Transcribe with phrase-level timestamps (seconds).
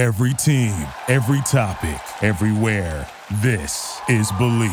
[0.00, 3.06] Every team, every topic, everywhere.
[3.42, 4.70] This is Believe.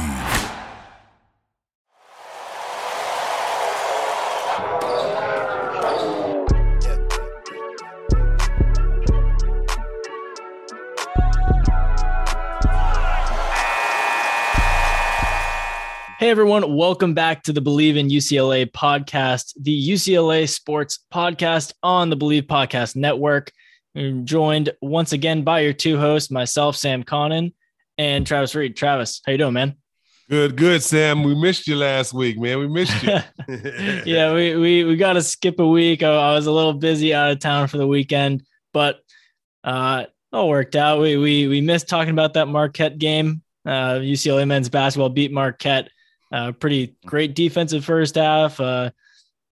[16.18, 22.10] Hey everyone, welcome back to the Believe in UCLA podcast, the UCLA sports podcast on
[22.10, 23.52] the Believe Podcast Network.
[23.98, 27.54] I'm joined once again by your two hosts, myself, Sam Connon,
[27.98, 28.76] and Travis Reed.
[28.76, 29.76] Travis, how you doing, man?
[30.30, 31.24] Good, good, Sam.
[31.24, 32.60] We missed you last week, man.
[32.60, 33.18] We missed you.
[34.06, 36.04] yeah, we we we got to skip a week.
[36.04, 38.44] I, I, was a little busy out of town for the weekend,
[38.74, 39.00] but
[39.64, 41.02] uh, all worked out.
[41.02, 43.42] We we we missed talking about that Marquette game.
[43.66, 45.90] Uh, UCLA men's basketball beat Marquette
[46.32, 48.60] uh, pretty great defensive first half.
[48.60, 48.92] Uh,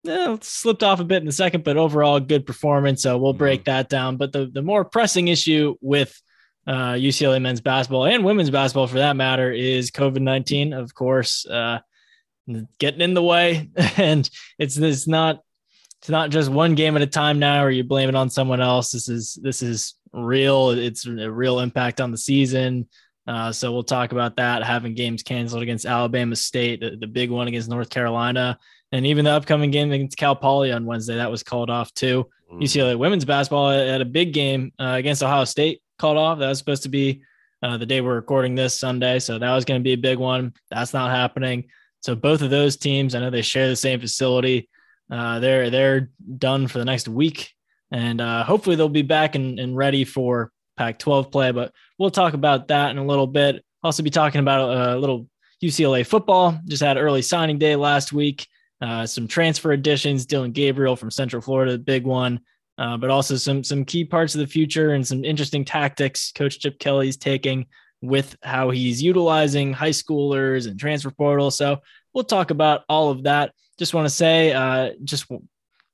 [0.04, 3.02] yeah, slipped off a bit in the second, but overall good performance.
[3.04, 3.72] So we'll break mm-hmm.
[3.72, 4.18] that down.
[4.18, 6.20] But the the more pressing issue with
[6.68, 10.74] uh, UCLA men's basketball and women's basketball, for that matter, is COVID nineteen.
[10.74, 11.80] Of course, uh,
[12.80, 14.30] getting in the way, and
[14.60, 15.42] it's it's not
[16.02, 18.60] it's not just one game at a time now, or you blame it on someone
[18.60, 18.92] else.
[18.92, 20.72] This is this is real.
[20.72, 22.90] It's a real impact on the season.
[23.26, 27.32] Uh, so we'll talk about that, having games canceled against Alabama State, the, the, big
[27.32, 28.60] one against North Carolina,
[28.94, 31.16] and even the upcoming game against Cal Poly on Wednesday.
[31.16, 32.30] That was called off too.
[32.52, 32.62] Mm.
[32.62, 36.38] UCLA women's basketball had a big game uh, against Ohio State called off.
[36.38, 37.24] That was supposed to be
[37.64, 39.18] uh, the day we're recording this Sunday.
[39.18, 40.54] So that was going to be a big one.
[40.70, 41.66] That's not happening.
[42.02, 44.70] So both of those teams, I know they share the same facility.
[45.12, 47.52] Uh, they're they're done for the next week,
[47.92, 52.12] and uh, hopefully they'll be back and, and ready for Pac 12 play, but we'll
[52.12, 53.64] talk about that in a little bit.
[53.84, 55.28] Also, be talking about a little
[55.64, 56.60] UCLA football.
[56.66, 58.48] Just had early signing day last week.
[58.84, 62.42] Uh, some transfer additions, Dillon Gabriel from Central Florida, the big one,
[62.78, 66.60] uh, but also some some key parts of the future and some interesting tactics Coach
[66.60, 67.66] Chip Kelly's taking
[68.02, 71.50] with how he's utilizing high schoolers and transfer portal.
[71.50, 71.80] So
[72.14, 73.54] we'll talk about all of that.
[73.80, 75.32] Just want to say, uh, just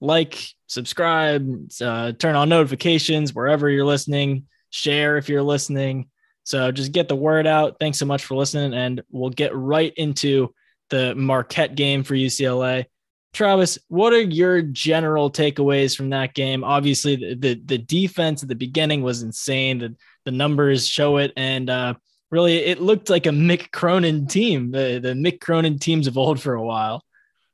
[0.02, 6.10] like, subscribe, uh, turn on notifications wherever you're listening share if you're listening.
[6.44, 7.78] So just get the word out.
[7.80, 10.54] Thanks so much for listening, and we'll get right into
[10.90, 12.86] the Marquette game for UCLA.
[13.34, 16.64] Travis, what are your general takeaways from that game?
[16.64, 19.80] Obviously, the the, the defense at the beginning was insane.
[19.80, 19.96] The
[20.26, 21.94] the numbers show it, and uh,
[22.32, 24.72] really, it looked like a Mick Cronin team.
[24.72, 27.04] The the Mick Cronin teams of old for a while.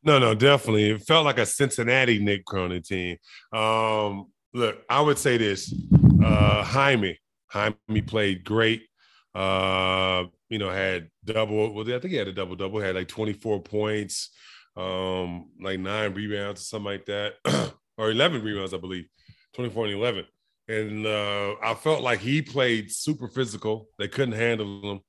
[0.04, 0.92] No, no, definitely.
[0.92, 3.18] It felt like a Cincinnati Mick Cronin team.
[3.52, 5.74] Um, look, I would say this:
[6.24, 8.84] uh, Jaime, Jaime played great.
[9.34, 11.74] Uh, you know, had double.
[11.74, 12.80] Well, I think he had a double double.
[12.80, 14.30] Had like twenty four points,
[14.76, 17.34] um, like nine rebounds or something like that,
[17.98, 19.06] or eleven rebounds, I believe.
[19.54, 20.26] Twenty four and eleven.
[20.68, 23.88] And uh, I felt like he played super physical.
[24.00, 25.00] They couldn't handle him.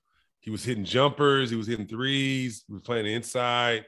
[0.41, 1.51] He was hitting jumpers.
[1.51, 2.65] He was hitting threes.
[2.67, 3.85] He was playing inside.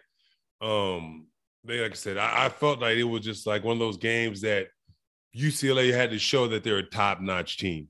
[0.61, 1.27] Um,
[1.65, 3.99] they, like I said, I, I felt like it was just like one of those
[3.99, 4.69] games that
[5.37, 7.89] UCLA had to show that they're a top notch team.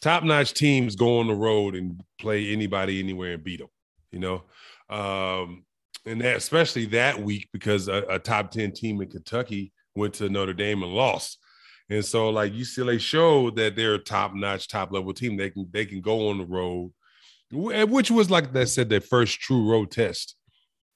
[0.00, 3.68] Top notch teams go on the road and play anybody anywhere and beat them,
[4.10, 4.42] you know?
[4.88, 5.64] Um,
[6.06, 10.28] and that, especially that week because a, a, top 10 team in Kentucky went to
[10.28, 11.38] Notre Dame and lost.
[11.90, 15.36] And so like UCLA showed that they're a top notch, top level team.
[15.36, 16.92] They can they can go on the road,
[17.50, 20.36] which was like I said, their first true road test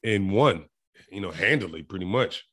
[0.05, 0.67] and won,
[1.11, 2.45] you know, handily pretty much.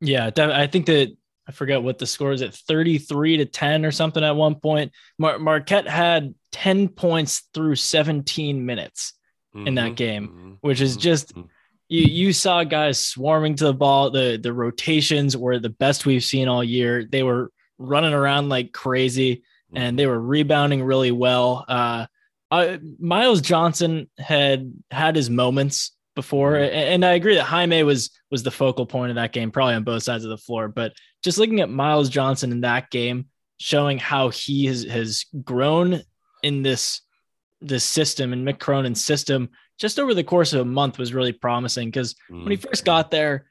[0.00, 1.14] Yeah, I think that
[1.50, 4.92] I forget what the score is at 33 to 10 or something at one point.
[5.18, 9.14] Mar- Marquette had 10 points through 17 minutes
[9.52, 9.94] mm-hmm, in that mm-hmm.
[9.94, 11.48] game, mm-hmm, which is just mm-hmm.
[11.88, 14.10] you you saw guys swarming to the ball.
[14.10, 17.04] The the rotations were the best we've seen all year.
[17.04, 19.42] They were running around like crazy
[19.74, 21.64] and they were rebounding really well.
[21.66, 22.06] Uh,
[22.52, 26.74] uh, Myles Johnson had had his moments before, mm-hmm.
[26.74, 29.84] and I agree that Jaime was was the focal point of that game, probably on
[29.84, 30.68] both sides of the floor.
[30.68, 30.92] But
[31.22, 33.26] just looking at Myles Johnson in that game,
[33.58, 36.02] showing how he has has grown
[36.42, 37.02] in this
[37.60, 39.50] this system and Mick Cronin's system
[39.80, 42.44] just over the course of a month was really promising because mm-hmm.
[42.44, 43.46] when he first got there,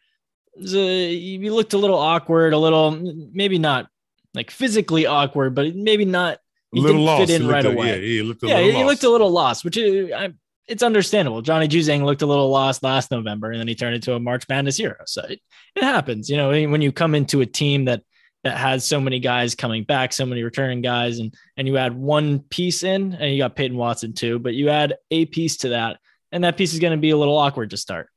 [0.57, 2.91] a, he looked a little awkward, a little
[3.33, 3.87] maybe not
[4.33, 6.37] like physically awkward, but maybe not.
[6.71, 7.27] He didn't lost.
[7.27, 7.87] fit in right away.
[7.87, 8.85] Yeah, he looked a yeah, little he lost.
[8.85, 10.33] looked a little lost, which I,
[10.69, 11.41] it's understandable.
[11.41, 14.45] Johnny Juzang looked a little lost last November, and then he turned into a March
[14.47, 14.97] Madness hero.
[15.05, 15.41] So it,
[15.75, 18.03] it happens, you know, when you come into a team that
[18.45, 21.97] that has so many guys coming back, so many returning guys, and and you add
[21.97, 25.69] one piece in, and you got Peyton Watson too, but you add a piece to
[25.69, 25.97] that,
[26.31, 28.07] and that piece is going to be a little awkward to start.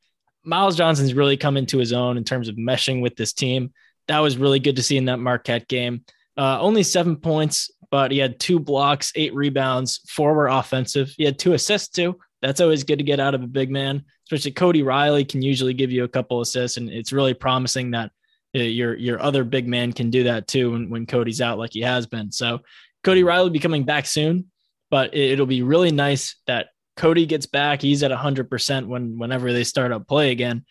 [0.44, 3.72] Myles Johnson's really come into his own in terms of meshing with this team.
[4.08, 6.04] That was really good to see in that Marquette game.
[6.36, 11.12] Uh, only seven points but he had two blocks, eight rebounds, four were offensive.
[11.16, 12.18] He had two assists too.
[12.42, 15.74] That's always good to get out of a big man, especially Cody Riley can usually
[15.74, 18.10] give you a couple assists, and it's really promising that
[18.54, 21.72] uh, your your other big man can do that too when, when Cody's out like
[21.72, 22.32] he has been.
[22.32, 22.60] So
[23.04, 24.50] Cody Riley will be coming back soon,
[24.90, 27.80] but it, will be really nice that Cody gets back.
[27.80, 30.64] He's at 100% when whenever they start up play again.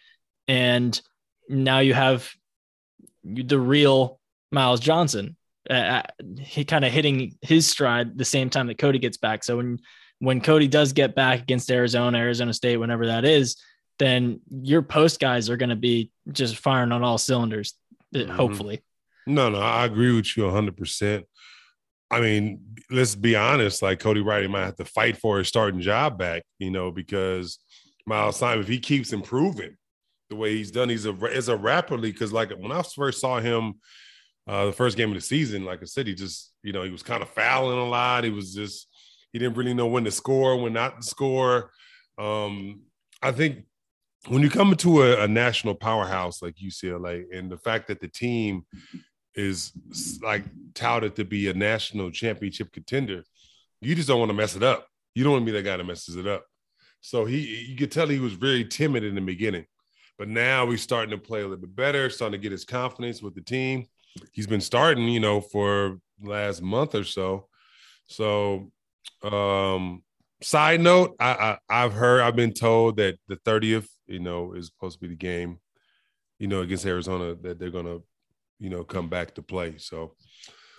[0.47, 0.99] And
[1.49, 2.29] now you have
[3.23, 4.19] the real
[4.51, 5.37] Myles Johnson.
[5.69, 6.03] Uh, uh
[6.39, 9.43] he kind of hitting his stride the same time that Cody gets back.
[9.43, 9.79] So when
[10.21, 13.57] when Cody does get back against Arizona, Arizona State, whenever that is,
[13.97, 17.73] then your post guys are going to be just firing on all cylinders.
[18.13, 18.31] Uh, mm-hmm.
[18.31, 18.83] Hopefully.
[19.25, 20.77] No, no, I agree with you 100.
[20.77, 21.25] percent
[22.11, 23.81] I mean, let's be honest.
[23.81, 27.57] Like Cody Riley might have to fight for his starting job back, you know, because
[28.05, 29.75] Miles Simon, if he keeps improving
[30.29, 32.11] the way he's done, he's a is a rapidly.
[32.11, 33.75] Because like when I first saw him,
[34.45, 36.91] uh, the first game of the season, like I said, he just you know he
[36.91, 38.23] was kind of fouling a lot.
[38.23, 38.87] He was just
[39.31, 41.71] he didn't really know when to score, when not to score.
[42.17, 42.81] Um,
[43.21, 43.65] I think
[44.27, 48.07] when you come into a, a national powerhouse like UCLA, and the fact that the
[48.07, 48.65] team
[49.35, 49.71] is
[50.21, 50.43] like
[50.73, 53.23] touted to be a national championship contender,
[53.81, 54.87] you just don't want to mess it up.
[55.15, 56.45] You don't want to be that guy that messes it up.
[57.01, 59.65] So he, you could tell he was very timid in the beginning,
[60.17, 63.21] but now he's starting to play a little bit better, starting to get his confidence
[63.21, 63.87] with the team.
[64.33, 67.47] He's been starting, you know, for last month or so.
[68.05, 68.71] So,
[69.23, 70.03] um,
[70.41, 74.67] side note, I, I I've heard, I've been told that the 30th, you know, is
[74.67, 75.59] supposed to be the game,
[76.39, 77.99] you know, against Arizona that they're gonna
[78.61, 79.73] you know, come back to play.
[79.77, 80.15] So,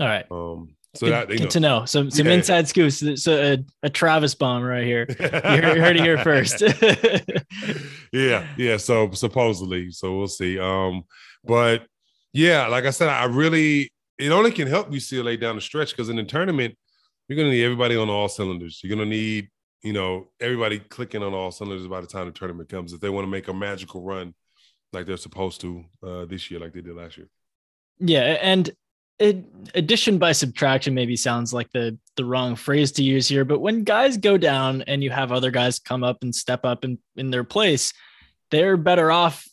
[0.00, 0.24] all right.
[0.30, 1.48] Um, so good, that, good know.
[1.48, 1.84] to know.
[1.84, 2.34] Some some yeah.
[2.34, 3.22] inside scoops.
[3.22, 5.06] So a, a, Travis bomb right here.
[5.20, 6.62] You heard, you heard it here first.
[8.12, 8.76] yeah, yeah.
[8.76, 10.58] So supposedly, so we'll see.
[10.58, 11.02] Um,
[11.44, 11.86] but
[12.32, 16.08] yeah, like I said, I really it only can help UCLA down the stretch because
[16.08, 16.76] in the tournament,
[17.32, 18.80] you're gonna need everybody on all cylinders.
[18.82, 19.48] You're gonna need
[19.82, 23.08] you know everybody clicking on all cylinders by the time the tournament comes if they
[23.08, 24.34] want to make a magical run
[24.92, 27.28] like they're supposed to uh, this year, like they did last year.
[27.98, 28.70] Yeah, and
[29.18, 29.44] it,
[29.74, 33.84] addition by subtraction maybe sounds like the the wrong phrase to use here, but when
[33.84, 37.30] guys go down and you have other guys come up and step up in, in
[37.30, 37.94] their place,
[38.50, 39.48] they're better off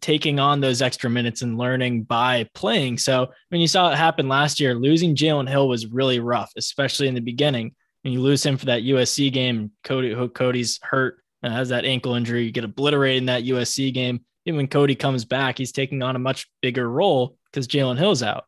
[0.00, 2.98] taking on those extra minutes and learning by playing.
[2.98, 7.08] So when you saw it happen last year, losing Jalen Hill was really rough, especially
[7.08, 7.74] in the beginning.
[8.02, 12.44] When you lose him for that USC game, Cody Cody's hurt, has that ankle injury,
[12.44, 14.24] you get obliterated in that USC game.
[14.46, 18.22] Even when Cody comes back, he's taking on a much bigger role because Jalen Hill's
[18.22, 18.44] out.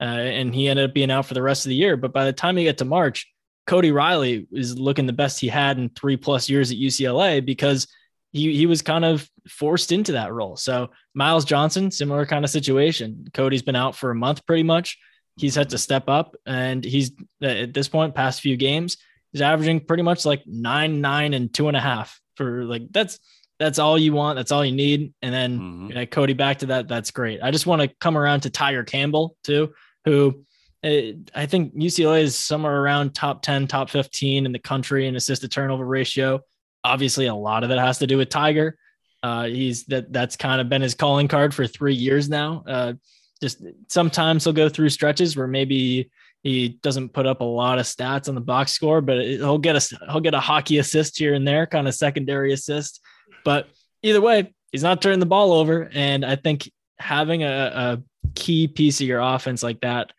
[0.00, 1.96] Uh, and he ended up being out for the rest of the year.
[1.96, 3.30] But by the time you get to March,
[3.66, 7.86] Cody Riley is looking the best he had in three plus years at UCLA because
[8.32, 10.56] he, he was kind of forced into that role.
[10.56, 13.26] So Myles Johnson, similar kind of situation.
[13.34, 14.98] Cody's been out for a month pretty much.
[15.36, 18.98] He's had to step up, and he's at this point, past few games,
[19.32, 23.18] he's averaging pretty much like nine, nine, and two and a half for like that's
[23.58, 24.36] that's all you want.
[24.36, 25.12] That's all you need.
[25.22, 25.86] And then mm-hmm.
[25.88, 26.88] you know, Cody back to that.
[26.88, 27.40] That's great.
[27.42, 29.74] I just want to come around to Tiger Campbell too,
[30.04, 30.44] who
[30.82, 35.14] eh, I think UCLA is somewhere around top 10, top 15 in the country in
[35.14, 36.40] assist to turnover ratio.
[36.82, 38.76] Obviously, a lot of that has to do with Tiger.
[39.22, 42.64] Uh, he's that that's kind of been his calling card for three years now.
[42.66, 42.92] Uh,
[43.40, 46.10] just sometimes he'll go through stretches where maybe
[46.42, 49.76] he doesn't put up a lot of stats on the box score, but he'll get
[49.76, 53.00] a he'll get a hockey assist here and there, kind of secondary assist.
[53.44, 53.68] But
[54.02, 55.90] either way, he's not turning the ball over.
[55.92, 58.02] And I think having a, a
[58.34, 60.12] key piece of your offense like that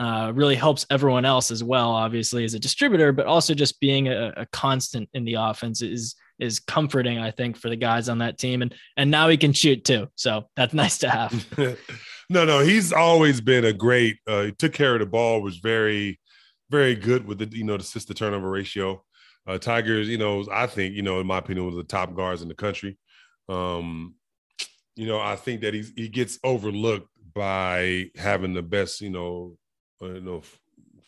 [0.00, 4.08] uh, really helps everyone else as well, obviously, as a distributor, but also just being
[4.08, 8.18] a, a, constant in the offense is is comforting, I think, for the guys on
[8.18, 8.62] that team.
[8.62, 10.08] And and now he can shoot too.
[10.14, 11.58] So that's nice to have.
[12.30, 15.58] no, no, he's always been a great uh, he took care of the ball, was
[15.58, 16.20] very,
[16.70, 19.02] very good with the, you know, the assist to turnover ratio.
[19.46, 22.14] Uh, Tigers, you know, I think, you know, in my opinion, one of the top
[22.14, 22.98] guards in the country.
[23.48, 24.14] Um,
[24.94, 29.56] you know, I think that he's he gets overlooked by having the best, you know,
[30.02, 30.42] uh, you know,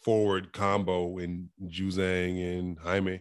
[0.05, 3.21] forward combo in Juzang and Jaime,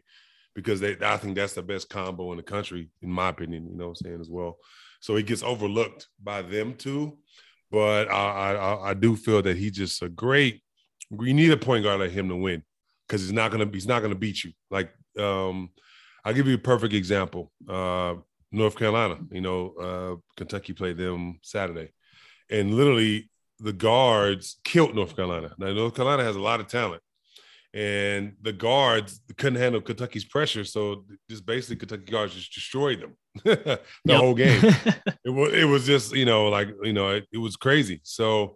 [0.60, 3.68] because they I think that's the best combo in the country, in my opinion.
[3.70, 4.58] You know, I'm saying as well.
[5.02, 7.18] So he gets overlooked by them too.
[7.72, 10.62] But I I, I do feel that he's just a great.
[11.12, 12.64] You need a point guard like him to win
[13.08, 14.52] because he's not gonna he's not gonna beat you.
[14.70, 15.70] Like um,
[16.24, 17.52] I'll give you a perfect example.
[17.68, 18.16] Uh,
[18.52, 21.92] North Carolina, you know, uh, Kentucky played them Saturday,
[22.50, 25.54] and literally the guards killed North Carolina.
[25.58, 27.02] Now North Carolina has a lot of talent,
[27.74, 33.16] and the guards couldn't handle Kentucky's pressure, so just basically Kentucky guards just destroyed them
[33.44, 34.20] the yep.
[34.20, 34.60] whole game.
[35.24, 38.00] it was it was just you know like you know it, it was crazy.
[38.04, 38.56] So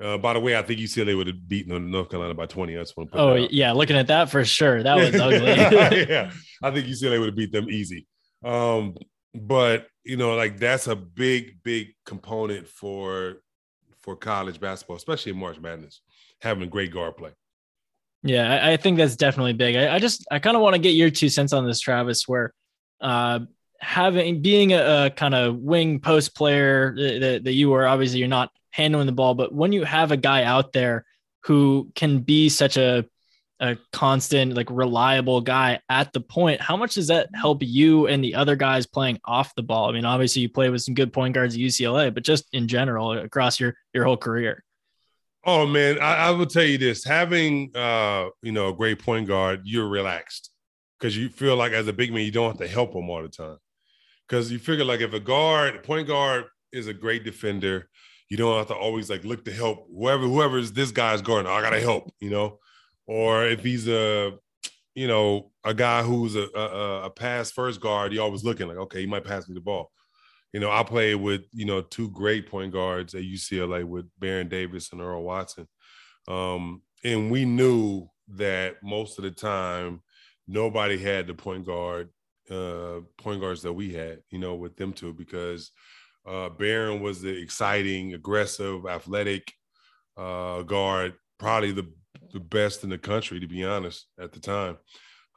[0.00, 2.74] Uh, by the way, I think UCLA would have beaten North Carolina by 20.
[2.74, 3.72] I just want to Oh, yeah.
[3.72, 4.82] Looking at that for sure.
[4.82, 6.06] That was ugly.
[6.08, 6.30] yeah.
[6.62, 8.06] I think UCLA would have beat them easy.
[8.42, 8.96] Um,
[9.34, 13.42] but, you know, like that's a big, big component for
[14.00, 16.00] for college basketball, especially in March Madness,
[16.40, 17.32] having a great guard play.
[18.22, 19.76] Yeah, I, I think that's definitely big.
[19.76, 22.28] I, I just I kind of want to get your two cents on this, Travis,
[22.28, 22.52] where
[23.00, 23.40] uh
[23.80, 28.28] having being a, a kind of wing post player that, that you are obviously you're
[28.28, 31.06] not handling the ball, but when you have a guy out there
[31.44, 33.06] who can be such a
[33.62, 38.24] a constant, like reliable guy at the point, how much does that help you and
[38.24, 39.90] the other guys playing off the ball?
[39.90, 42.68] I mean, obviously you play with some good point guards at UCLA, but just in
[42.68, 44.64] general across your your whole career.
[45.44, 49.26] Oh man, I, I will tell you this: having uh, you know a great point
[49.26, 50.50] guard, you're relaxed
[50.98, 53.22] because you feel like as a big man, you don't have to help them all
[53.22, 53.56] the time.
[54.28, 57.88] Because you figure like if a guard, point guard is a great defender,
[58.28, 61.50] you don't have to always like look to help whoever whoever's this guy's guarding.
[61.50, 62.58] Oh, I gotta help, you know.
[63.06, 64.32] Or if he's a,
[64.94, 68.76] you know, a guy who's a a, a pass first guard, you always looking like,
[68.76, 69.90] okay, he might pass me the ball
[70.52, 74.48] you know, I played with, you know, two great point guards at UCLA with Baron
[74.48, 75.68] Davis and Earl Watson.
[76.28, 80.02] Um, and we knew that most of the time
[80.48, 82.08] nobody had the point guard,
[82.50, 85.70] uh, point guards that we had, you know, with them two, because
[86.26, 89.52] uh, Baron was the exciting, aggressive, athletic
[90.16, 91.88] uh, guard, probably the,
[92.32, 94.76] the best in the country, to be honest, at the time.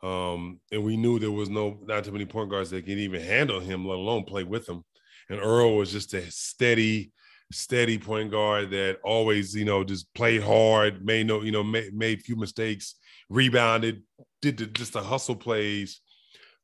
[0.01, 3.21] Um, and we knew there was no not too many point guards that could even
[3.21, 4.83] handle him, let alone play with him
[5.29, 7.11] and Earl was just a steady,
[7.51, 11.93] steady point guard that always, you know, just played hard, made no, you know, made,
[11.93, 12.95] made few mistakes,
[13.29, 14.03] rebounded,
[14.41, 16.01] did the, just the hustle plays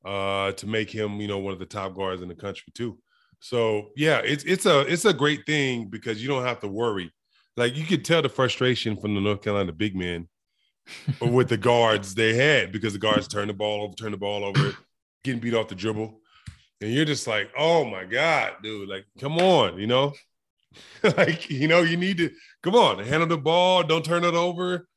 [0.05, 2.97] uh, to make him, you know, one of the top guards in the country too.
[3.39, 7.11] So yeah, it's it's a it's a great thing because you don't have to worry.
[7.55, 10.27] Like you could tell the frustration from the North Carolina big men
[11.21, 14.43] with the guards they had because the guards turned the ball over, turned the ball
[14.43, 14.75] over,
[15.23, 16.19] getting beat off the dribble
[16.81, 20.13] and you're just like, oh my god, dude, like come on, you know,
[21.03, 22.31] like you know, you need to
[22.63, 24.87] come on, handle the ball, don't turn it over,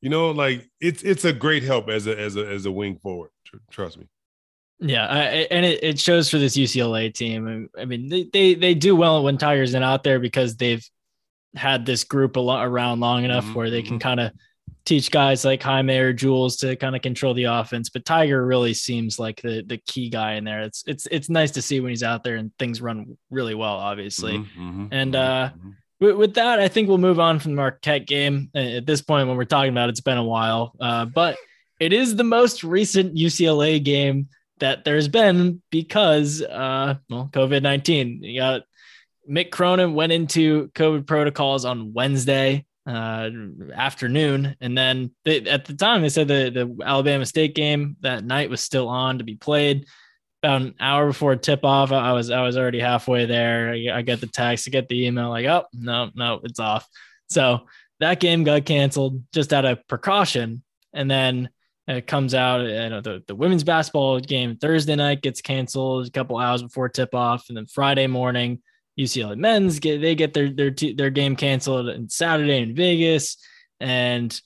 [0.00, 2.98] you know, like it's it's a great help as a as a as a wing
[3.02, 3.30] forward.
[3.70, 4.06] Trust me.
[4.82, 7.68] Yeah, I, and it, it shows for this UCLA team.
[7.78, 10.84] I mean, they, they they do well when Tiger's not out there because they've
[11.54, 13.54] had this group a lot around long enough mm-hmm.
[13.54, 14.08] where they can mm-hmm.
[14.08, 14.32] kind of
[14.84, 17.88] teach guys like Jaime or Jules to kind of control the offense.
[17.88, 20.62] But Tiger really seems like the the key guy in there.
[20.62, 23.76] It's it's it's nice to see when he's out there and things run really well,
[23.76, 24.38] obviously.
[24.38, 25.70] Mm-hmm, mm-hmm and mm-hmm, uh, mm-hmm.
[26.00, 28.50] with, with, that, I think we'll move on from the Marquette game.
[28.54, 31.36] At this point, when we're talking about it, it's been a while, uh, but
[31.78, 38.22] it is the most recent UCLA game that there's been because uh, well, COVID nineteen.
[38.22, 38.62] You got
[39.28, 43.30] Mick Cronin went into COVID protocols on Wednesday uh,
[43.74, 44.56] afternoon.
[44.60, 48.50] And then they, at the time, they said the, the Alabama State game that night
[48.50, 49.86] was still on to be played.
[50.42, 53.70] About an hour before tip off, I was I was already halfway there.
[53.74, 56.88] I, I get the text, I get the email, like, oh no, no, it's off.
[57.28, 57.66] So
[58.00, 60.62] that game got canceled just out of precaution.
[60.94, 61.50] And then
[61.86, 66.10] it comes out, you know, the, the women's basketball game Thursday night gets canceled a
[66.10, 67.48] couple hours before tip off.
[67.48, 68.62] And then Friday morning,
[68.98, 73.36] UCLA men's get they get their their their game canceled on Saturday in Vegas,
[73.78, 74.38] and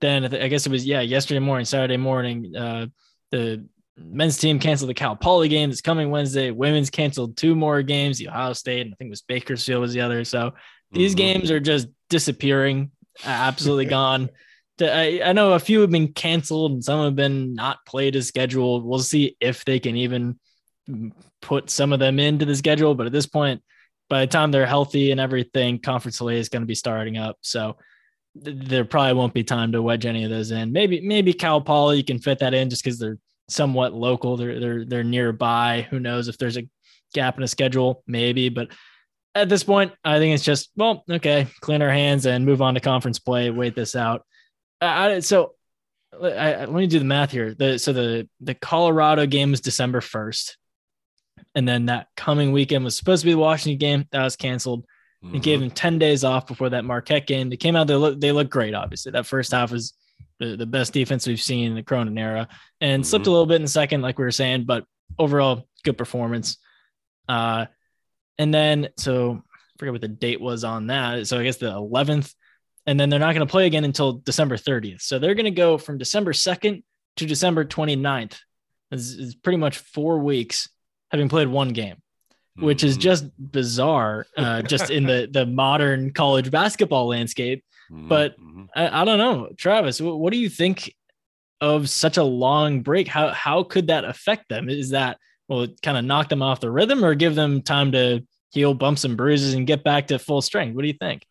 [0.00, 2.86] then I guess it was yeah yesterday morning, Saturday morning, uh,
[3.30, 6.50] the men's team canceled the Cal Poly game that's coming Wednesday.
[6.50, 9.92] Women's canceled two more games, the Ohio State, and I think it was Bakersfield was
[9.92, 10.24] the other.
[10.24, 10.54] So
[10.92, 11.18] these mm-hmm.
[11.18, 12.90] games are just disappearing,
[13.24, 14.30] absolutely gone.
[14.80, 18.28] I, I know a few have been canceled and some have been not played as
[18.28, 18.84] scheduled.
[18.84, 20.38] We'll see if they can even
[21.42, 23.60] put some of them into the schedule, but at this point
[24.08, 27.36] by the time they're healthy and everything, conference delay is going to be starting up.
[27.42, 27.76] So
[28.42, 30.72] th- there probably won't be time to wedge any of those in.
[30.72, 34.36] Maybe maybe Cal Poly you can fit that in just because they're somewhat local.
[34.36, 35.86] They're they're they're nearby.
[35.90, 36.68] Who knows if there's a
[37.14, 38.02] gap in the schedule?
[38.06, 38.68] Maybe, but
[39.34, 42.74] at this point, I think it's just well, okay, clean our hands and move on
[42.74, 43.50] to conference play.
[43.50, 44.24] Wait this out.
[44.80, 45.54] I, so
[46.20, 47.54] I, I, let me do the math here.
[47.54, 50.56] The so the the Colorado game is December first.
[51.54, 54.06] And then that coming weekend was supposed to be the Washington game.
[54.10, 54.84] That was canceled.
[55.24, 55.36] Mm-hmm.
[55.36, 57.50] It gave them 10 days off before that Marquette game.
[57.50, 59.12] They came out, they look they look great, obviously.
[59.12, 59.94] That first half was
[60.38, 62.48] the, the best defense we've seen in the Cronin era
[62.80, 63.08] and mm-hmm.
[63.08, 64.84] slipped a little bit in the second, like we were saying, but
[65.18, 66.58] overall, good performance.
[67.28, 67.66] Uh,
[68.38, 71.26] and then, so I forget what the date was on that.
[71.26, 72.32] So I guess the 11th.
[72.86, 75.02] And then they're not going to play again until December 30th.
[75.02, 76.82] So they're going to go from December 2nd
[77.16, 78.38] to December 29th.
[78.90, 80.70] It's, it's pretty much four weeks
[81.10, 81.96] having played one game.
[82.60, 83.00] which is Mhm.
[83.02, 87.62] just bizarre, uh, just in the the modern college basketball landscape.
[87.88, 88.08] Mhm.
[88.08, 88.66] but- Mhm.
[88.74, 90.00] I, I don't know, Travis.
[90.00, 90.92] What, what do you think
[91.60, 93.06] of such a long break?
[93.06, 94.68] How how could that affect them?
[94.68, 97.92] Is that will it kind of knock them off the rhythm, or give them time
[97.92, 100.74] to heal bumps and bruises and get back to full strength?
[100.74, 101.24] What do you think?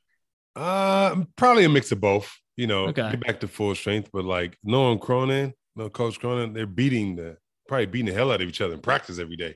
[0.56, 2.32] Uh, probably a mix of both.
[2.56, 3.12] You know, Okay.
[3.12, 7.38] get back to full strength, but like knowing Cronin, no Coach Cronin, they're beating the
[7.68, 9.56] probably beating the hell out of each other in practice every day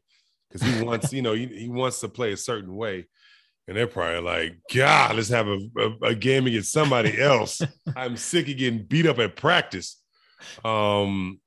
[0.51, 3.08] because he wants, you know, he, he wants to play a certain way,
[3.67, 7.62] and they're probably like, God, let's have a, a, a game against somebody else.
[7.96, 10.01] I'm sick of getting beat up at practice.
[10.65, 11.39] Um,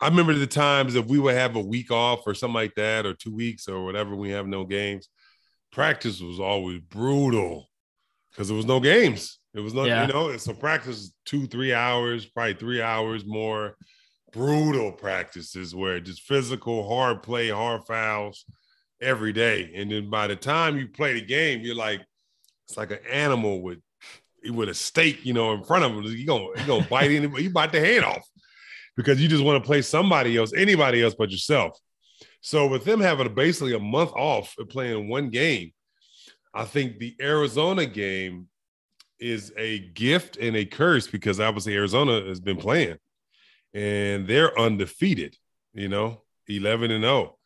[0.00, 3.04] I remember the times if we would have a week off or something like that,
[3.06, 5.08] or two weeks or whatever, we have no games.
[5.72, 7.68] Practice was always brutal
[8.30, 9.38] because there was no games.
[9.54, 10.06] It was not, Yeah.
[10.06, 13.76] you know, so practice two, three hours, probably three hours more
[14.36, 18.44] brutal practices where just physical, hard play, hard fouls
[19.00, 19.72] every day.
[19.74, 22.04] And then by the time you play the game, you're like,
[22.68, 23.78] it's like an animal with
[24.50, 26.04] with a steak, you know, in front of him.
[26.04, 28.28] You gonna you gonna bite anybody, you bite the head off
[28.96, 31.78] because you just want to play somebody else, anybody else but yourself.
[32.42, 35.72] So with them having basically a month off and playing one game,
[36.54, 38.48] I think the Arizona game
[39.18, 42.98] is a gift and a curse because obviously Arizona has been playing
[43.76, 45.36] and they're undefeated,
[45.74, 47.36] you know, 11 and 0.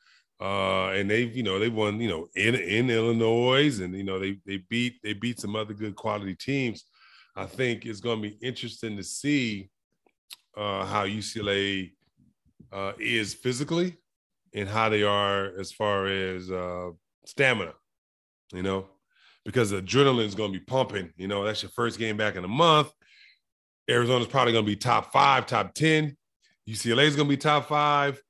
[0.41, 4.19] Uh, and they've, you know, they won, you know, in in Illinois, and you know,
[4.19, 6.85] they they beat they beat some other good quality teams.
[7.37, 9.71] I think it's going to be interesting to see
[10.57, 11.93] uh, how UCLA
[12.73, 13.99] uh, is physically
[14.55, 16.91] and how they are as far as uh,
[17.27, 17.75] stamina,
[18.55, 18.87] you know,
[19.45, 21.13] because adrenaline is going to be pumping.
[21.17, 22.91] You know, that's your first game back in a month.
[23.91, 26.17] Arizona's probably going to be top five, top 10.
[26.71, 28.23] UCLA is going to be top five.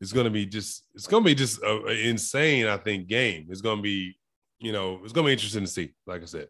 [0.00, 3.08] It's going to be just, it's going to be just a, a insane, I think,
[3.08, 3.46] game.
[3.50, 4.16] It's going to be,
[4.60, 6.48] you know, it's going to be interesting to see, like I said.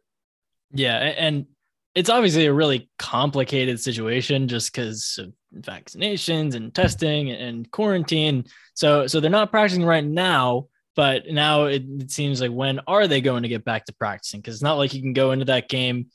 [0.70, 1.46] Yeah, and
[1.94, 8.44] it's obviously a really complicated situation just because of vaccinations and testing and quarantine.
[8.74, 13.06] So so they're not practicing right now, but now it, it seems like when are
[13.06, 14.40] they going to get back to practicing?
[14.40, 16.08] Because it's not like you can go into that game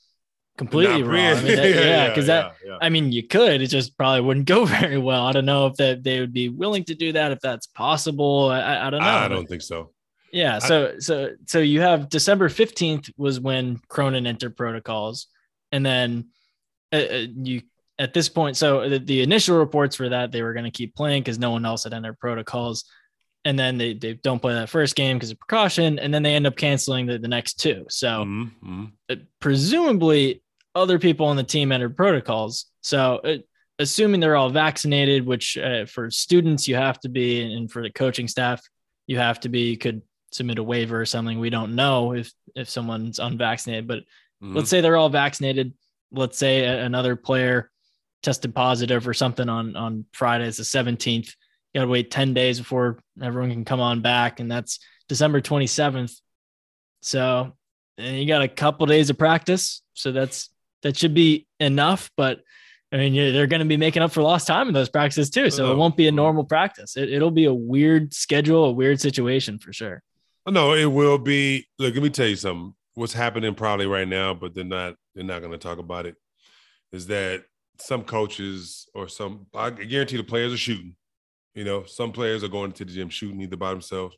[0.57, 1.15] completely wrong.
[1.15, 2.77] I mean, that- yeah, because that yeah, yeah.
[2.81, 3.61] I mean, you could.
[3.61, 5.25] It just probably wouldn't go very well.
[5.25, 8.49] I don't know if that they would be willing to do that, if that's possible.
[8.49, 9.07] I, I- I don't know.
[9.07, 9.91] I don't think so.
[10.31, 10.59] yeah.
[10.59, 15.27] So so so you have December fifteenth was when Cronin entered protocols,
[15.71, 16.27] and then
[16.91, 17.61] uh, uh, you
[17.99, 18.57] at this point.
[18.57, 21.51] So the, the initial reports were that they were going to keep playing because no
[21.51, 22.85] one else had entered protocols,
[23.45, 26.35] and then they they don't play that first game because of precaution, and then they
[26.35, 27.85] end up canceling the, the next two.
[27.89, 28.91] So Mhm, mhm.
[29.09, 30.41] uh, presumably
[30.75, 32.65] other people on the team entered protocols.
[32.81, 33.37] So, uh,
[33.79, 37.91] assuming they're all vaccinated, which uh, for students you have to be, and for the
[37.91, 38.61] coaching staff
[39.07, 40.01] you have to be, you could
[40.31, 41.39] submit a waiver or something.
[41.39, 43.99] We don't know if if someone's unvaccinated, but
[44.43, 44.55] Mhm.
[44.55, 45.73] let's say they're all vaccinated.
[46.11, 47.69] Let's say a- another player
[48.21, 51.35] tested positive or something on on Friday, it's the 17th.
[51.73, 55.41] You got to wait 10 days before everyone can come on back, and that's December
[55.41, 56.19] 27th.
[57.01, 57.53] So,
[57.97, 60.49] and you got a couple days of practice, so that's
[60.83, 62.11] that should be enough.
[62.15, 62.41] But
[62.91, 65.49] I mean, they're going to be making up for lost time in those practices too,
[65.49, 65.77] so it Oh.
[65.77, 66.95] won't be a normal practice.
[66.95, 70.01] It, it'll be a weird schedule, a weird situation for sure.
[70.45, 71.65] Oh, no, it will be.
[71.79, 72.73] Look, let me tell you something.
[72.95, 74.95] What's happening probably right now, but they're not.
[75.15, 76.15] They're not going to talk about it.
[76.91, 77.43] Is that
[77.79, 79.47] some coaches or some?
[79.55, 80.95] I guarantee the players are shooting.
[81.55, 84.15] You know, some players are going to the gym shooting either by themselves,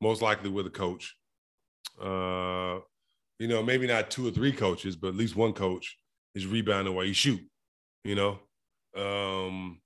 [0.00, 1.16] most likely with a coach.
[2.00, 2.78] Uh,
[3.38, 5.98] you know, maybe not two or three coaches, but at least one coach
[6.34, 7.40] is rebounding while you shoot.
[8.04, 8.38] You know,
[8.96, 9.80] um,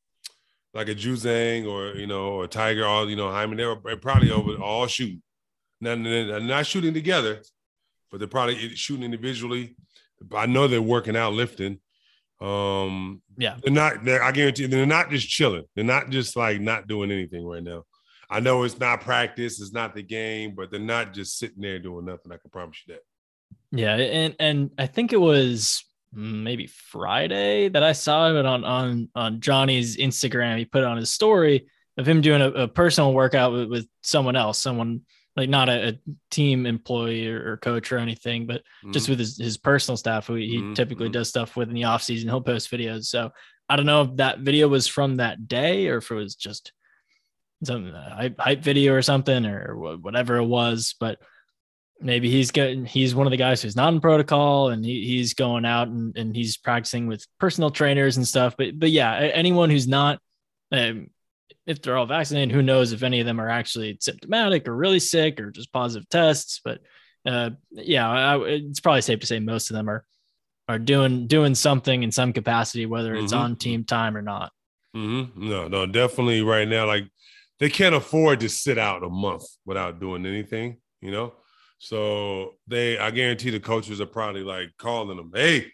[0.74, 3.56] like a Juzang or you know, or Tiger, all you know, Jaime.
[3.56, 5.22] They're probably over all shooting.
[5.80, 7.42] Not, not not shooting together,
[8.10, 9.76] but they're probably shooting individually.
[10.20, 11.80] But I know they're working out, lifting.
[12.42, 13.56] Um, Yeah.
[13.62, 14.04] they're not.
[14.04, 15.64] They're, I guarantee they're not just chilling.
[15.74, 17.84] They're not just like not doing anything right now.
[18.28, 21.78] I know it's not practice, it's not the game, but they're not just sitting there
[21.78, 22.32] doing nothing.
[22.32, 23.02] I can promise you that.
[23.78, 29.08] Yeah, and and I think it was maybe Friday that I saw it on on
[29.14, 30.58] on Johnny's Instagram.
[30.58, 31.66] He put on his story
[31.98, 35.02] of him doing a, a personal workout with, with someone else, someone
[35.36, 35.98] like not a, a
[36.30, 40.34] team employee or, or coach or anything, but just with his, his personal staff who
[40.34, 41.12] he Mhm, typically mhm.
[41.12, 42.28] does stuff with in the off season.
[42.28, 43.04] He'll post videos.
[43.06, 43.30] So
[43.68, 46.72] I don't know if that video was from that day or if it was just
[47.64, 51.18] some uh, hype, hype video or something or whatever it was, but
[52.00, 55.34] maybe he's getting he's one of the guys who's not in protocol and he, he's
[55.34, 58.56] going out and, and he's practicing with personal trainers and stuff.
[58.58, 60.18] But but yeah, anyone who's not
[60.72, 61.08] um,
[61.66, 64.98] if they're all vaccinated, who knows if any of them are actually symptomatic or really
[64.98, 66.60] sick or just positive tests.
[66.64, 66.80] But
[67.24, 70.04] uh, yeah, I, it's probably safe to say most of them are
[70.68, 73.42] are doing doing something in some capacity, whether it's mm-hmm.
[73.42, 74.52] on team time or not.
[74.96, 75.48] Mm-hmm.
[75.48, 77.04] No, no, definitely right now, like
[77.58, 81.34] they can't afford to sit out a month without doing anything, you know.
[81.78, 85.72] So they, I guarantee the coaches are probably like calling them, "Hey,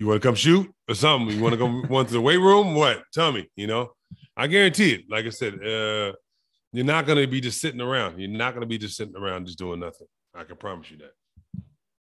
[0.00, 1.36] you want to come shoot or something?
[1.36, 2.74] You want to go want to the weight room?
[2.74, 3.04] What?
[3.12, 3.92] Tell me, you know."
[4.36, 5.02] I guarantee it.
[5.10, 6.12] Like I said, uh,
[6.72, 8.18] you're not going to be just sitting around.
[8.18, 10.06] You're not going to be just sitting around just doing nothing.
[10.34, 11.12] I can promise you that.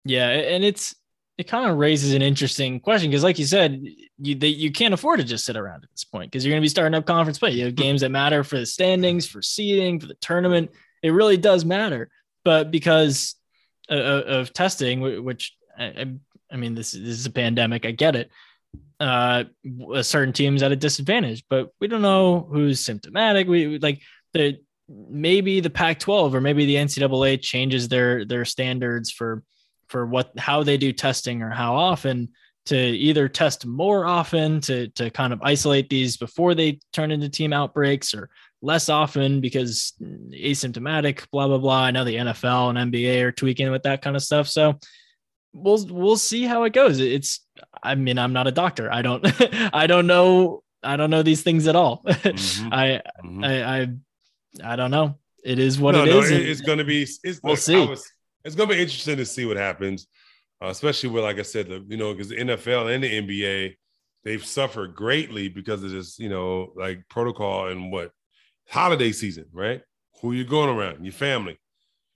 [0.05, 0.94] Yeah, and it's
[1.37, 3.85] it kind of raises an interesting question because, like you said,
[4.18, 6.62] you they, you can't afford to just sit around at this point because you're going
[6.62, 7.51] to be starting up conference play.
[7.51, 10.70] You have games that matter for the standings, for seeding, for the tournament.
[11.03, 12.09] It really does matter.
[12.44, 13.35] But because
[13.88, 16.14] of, of testing, which I,
[16.55, 18.31] I mean, this, this is a pandemic, I get it.
[19.01, 19.45] Uh,
[19.93, 23.49] a certain team's at a disadvantage, but we don't know who's symptomatic.
[23.49, 24.01] We like
[24.33, 29.43] the maybe the Pac-12 or maybe the NCAA changes their their standards for
[29.88, 32.31] for what how they do testing or how often
[32.67, 37.29] to either test more often to to kind of isolate these before they turn into
[37.29, 38.31] team outbreaks or
[38.62, 39.93] less often because
[40.33, 44.17] asymptomatic blah blah blah i know the nfl and nba are tweaking with that kind
[44.17, 44.79] of stuff so
[45.55, 47.40] we'll we'll see how it goes it's
[47.83, 49.25] i mean i'm not a doctor i don't
[49.73, 52.69] i don't know i don't know these things at all mm-hmm.
[52.73, 53.45] I, mm-hmm.
[53.45, 53.88] I i
[54.73, 56.31] i don't know it is what no, it no, is.
[56.31, 57.03] It's going to be.
[57.03, 57.87] It's, we'll see.
[57.87, 58.11] Was,
[58.45, 60.07] it's going to be interesting to see what happens,
[60.62, 63.77] uh, especially with, like I said, the, you know, because the NFL and the NBA,
[64.25, 68.11] they've suffered greatly because of this, you know, like protocol and what
[68.71, 69.83] holiday season, right?
[70.23, 71.05] Who you going around?
[71.05, 71.59] Your family,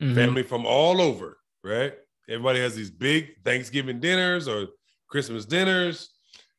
[0.03, 0.15] mm-hmm.
[0.15, 1.93] family from all over, right?
[2.29, 4.67] Everybody has these big Thanksgiving dinners or
[5.09, 6.11] Christmas dinners.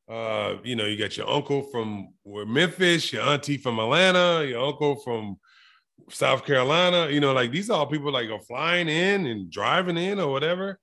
[0.09, 4.95] Uh, you know, you got your uncle from Memphis, your auntie from Atlanta, your uncle
[4.95, 5.37] from
[6.09, 9.97] South Carolina, you know, like these are all people like are flying in and driving
[9.97, 10.79] in or whatever.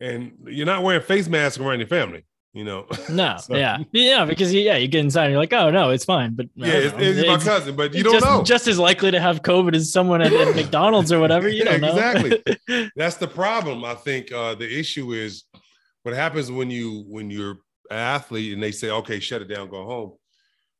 [0.00, 2.24] And you're not wearing face masks around your family,
[2.56, 2.86] you know.
[3.10, 3.78] No, so, yeah.
[3.92, 6.32] Yeah, because yeah, you get inside and you're like, oh no, it's fine.
[6.32, 8.42] But yeah, it's, it's, my cousin, but you don't just, know.
[8.42, 11.48] Just as likely to have COVID as someone at, at McDonald's or whatever.
[11.48, 11.90] You yeah, don't know.
[11.90, 12.90] exactly.
[12.96, 13.84] That's the problem.
[13.84, 15.44] I think uh, the issue is
[16.02, 17.58] what happens when you when you're
[17.90, 20.12] an athlete and they say, okay, shut it down, go home.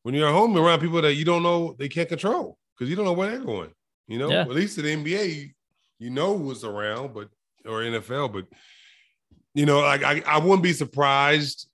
[0.03, 2.97] When you're at home around people that you don't know, they can't control because you
[2.97, 3.71] don't know where they're going.
[4.09, 4.43] You know, yeah.
[4.43, 5.53] at least in the NBA,
[5.99, 7.29] you know who's around, but
[7.67, 8.47] or NFL, but
[9.57, 11.67] you know, like I, I wouldn't be surprised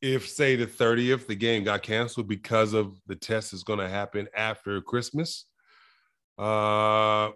[0.00, 3.90] if, say, the 30th, the game got canceled because of the test is going to
[3.90, 5.44] happen after Christmas.
[6.38, 7.32] Uh,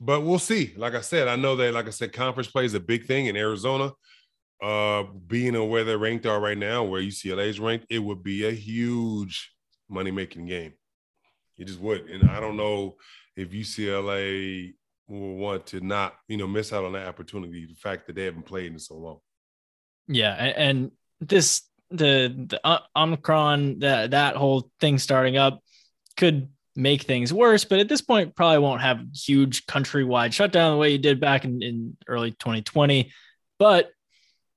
[0.00, 0.74] but we'll see.
[0.76, 3.26] Like I said, I know that, like I said, conference play is a big thing
[3.26, 3.92] in Arizona.
[4.60, 8.24] Uh, being on where they're ranked are right now, where UCLA is ranked, it would
[8.24, 9.52] be a huge
[9.88, 10.72] money making game.
[11.56, 12.10] It just would.
[12.10, 12.96] And I don't know
[13.36, 14.74] if UCLA
[15.06, 18.24] will want to not, you know, miss out on that opportunity, the fact that they
[18.24, 19.20] haven't played in so long.
[20.08, 20.90] Yeah, and
[21.20, 25.62] this the the uh, Omicron that that whole thing starting up
[26.16, 30.78] could make things worse, but at this point probably won't have huge countrywide shutdown the
[30.78, 33.12] way you did back in, in early 2020.
[33.58, 33.90] But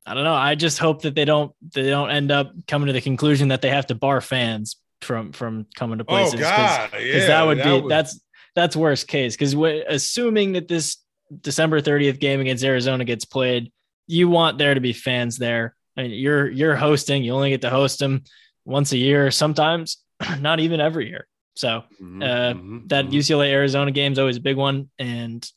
[0.06, 0.34] I don't know.
[0.34, 3.62] I just hope that they don't they don't end up coming to the conclusion that
[3.62, 6.36] they have to bar fans from from coming to oh, places.
[6.36, 7.92] Oh God, Cause, yeah, that would that be would...
[7.92, 8.20] that's
[8.56, 9.54] that's worst case because
[9.88, 10.98] assuming that this
[11.40, 13.72] December 30th game against Arizona gets played,
[14.12, 15.76] you want there to be fans there.
[15.96, 17.24] I mean, you're you're hosting.
[17.24, 18.24] You only get to host them
[18.66, 19.98] once a year, sometimes
[20.40, 21.28] not even every year.
[21.56, 23.16] So mm-hmm, uh, mm-hmm, that mm-hmm.
[23.16, 25.50] UCLA Arizona game is always a big one, and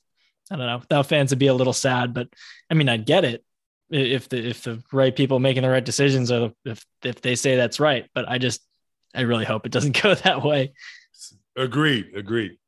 [0.50, 0.78] I don't know.
[0.78, 2.28] Without fans, would be a little sad, but
[2.70, 3.44] I mean, I'd get it
[3.90, 7.56] if the if the right people making the right decisions or if if they say
[7.56, 8.08] that's right.
[8.14, 8.62] But I just
[9.14, 10.74] I really hope it doesn't go that way.
[11.56, 12.12] Agreed.
[12.14, 12.58] Agreed.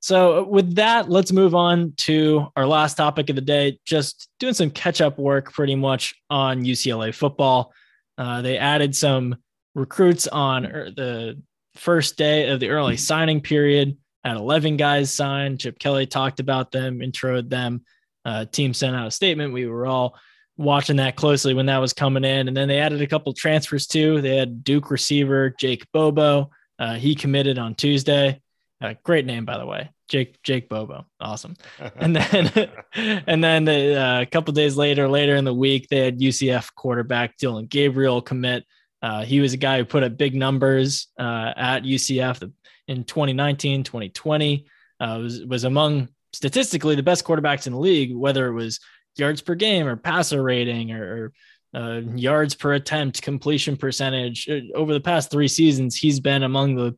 [0.00, 3.78] So, uh, with that, let's move on to our last topic of the day.
[3.84, 7.72] Just doing some catch up work pretty much on UCLA football.
[8.16, 9.36] Uh, they added some
[9.74, 11.40] recruits on er, the
[11.74, 13.96] first day of the early signing period.
[14.24, 15.60] Had 11 guys signed.
[15.60, 17.82] Chip Kelly talked about them, introed them.
[18.24, 19.52] Uh, team sent out a statement.
[19.52, 20.16] We were all
[20.56, 22.48] watching that closely when that was coming in.
[22.48, 24.20] And then they added a couple transfers too.
[24.20, 26.50] They had Duke receiver Jake Bobo.
[26.78, 28.40] Uh, he committed on Tuesday.
[28.80, 31.56] Uh, great name, by the way, Jake Jake Bobo, awesome.
[31.96, 32.70] And then
[33.26, 36.74] and then the, uh, a couple days later, later in the week, they had UCF
[36.74, 38.64] quarterback Dillon Gabriel commit.
[39.02, 42.50] Uh, he was a guy who put up big numbers uh, at UCF
[42.88, 44.66] in 2019, 2020.
[45.00, 48.80] Uh, was was among statistically the best quarterbacks in the league, whether it was
[49.16, 51.32] yards per game or passer rating or,
[51.74, 54.48] or uh, yards per attempt, completion percentage.
[54.74, 56.96] Over the past three seasons, he's been among the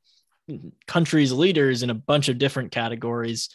[0.86, 3.48] country's leaders in a bunch of different categories,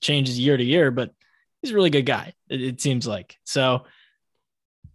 [0.00, 1.12] changes year to year, but
[1.60, 3.36] he's a really good guy, it, it seems like.
[3.44, 3.84] So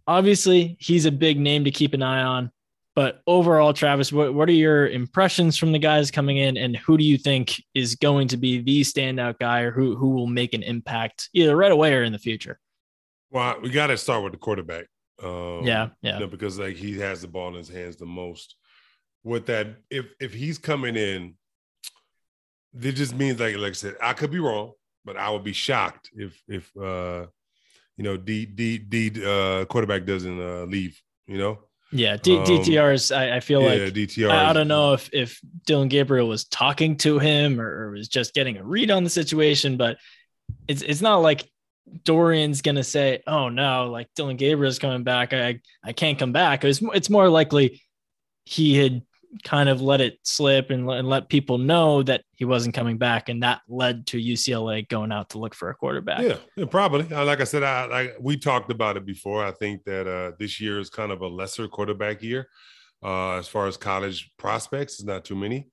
[0.06, 2.50] obviously, he's a big name to keep an eye on.
[2.94, 6.98] But overall, Travis, what, what are your impressions from the guys coming in, and who
[6.98, 10.52] do you think is going to be the standout guy, or who who will make
[10.52, 12.58] an impact either right away or in the future?
[13.30, 14.86] Well, we got to start with the quarterback.
[15.22, 18.04] Um, yeah, yeah, you know, because like he has the ball in his hands the
[18.04, 18.56] most.
[19.28, 21.34] With that, if if he's coming in,
[22.80, 24.72] it just means like like I said, I could be wrong,
[25.04, 27.26] but I would be shocked if if uh
[27.98, 30.98] you know D D D uh quarterback doesn't uh leave.
[31.26, 31.58] You know,
[31.92, 33.12] yeah, D- um, DTR's.
[33.12, 34.30] I, I feel yeah, like DTR.
[34.30, 38.08] I, I, don't know if if Dillon Gabriel was talking to him or, or, was
[38.08, 39.98] just getting a read on the situation, but
[40.68, 41.50] it's it's not like
[42.04, 45.34] Dorian's gonna say, "Oh no, like Dillon Gabriel's coming back.
[45.34, 47.82] I I can't come back." It's it's more likely
[48.44, 49.02] he had
[49.44, 53.28] kind of let it slip and, and let people know that he wasn't coming back,
[53.28, 56.20] and that led to UCLA going out to look for a quarterback.
[56.20, 57.12] Yeah, yeah probably.
[57.12, 59.44] Uh, like I said, I like we talked about it before.
[59.44, 62.48] I think that uh, this year is kind of a lesser quarterback year
[63.02, 64.94] uh, as far as college prospects.
[64.94, 65.68] It's not too many.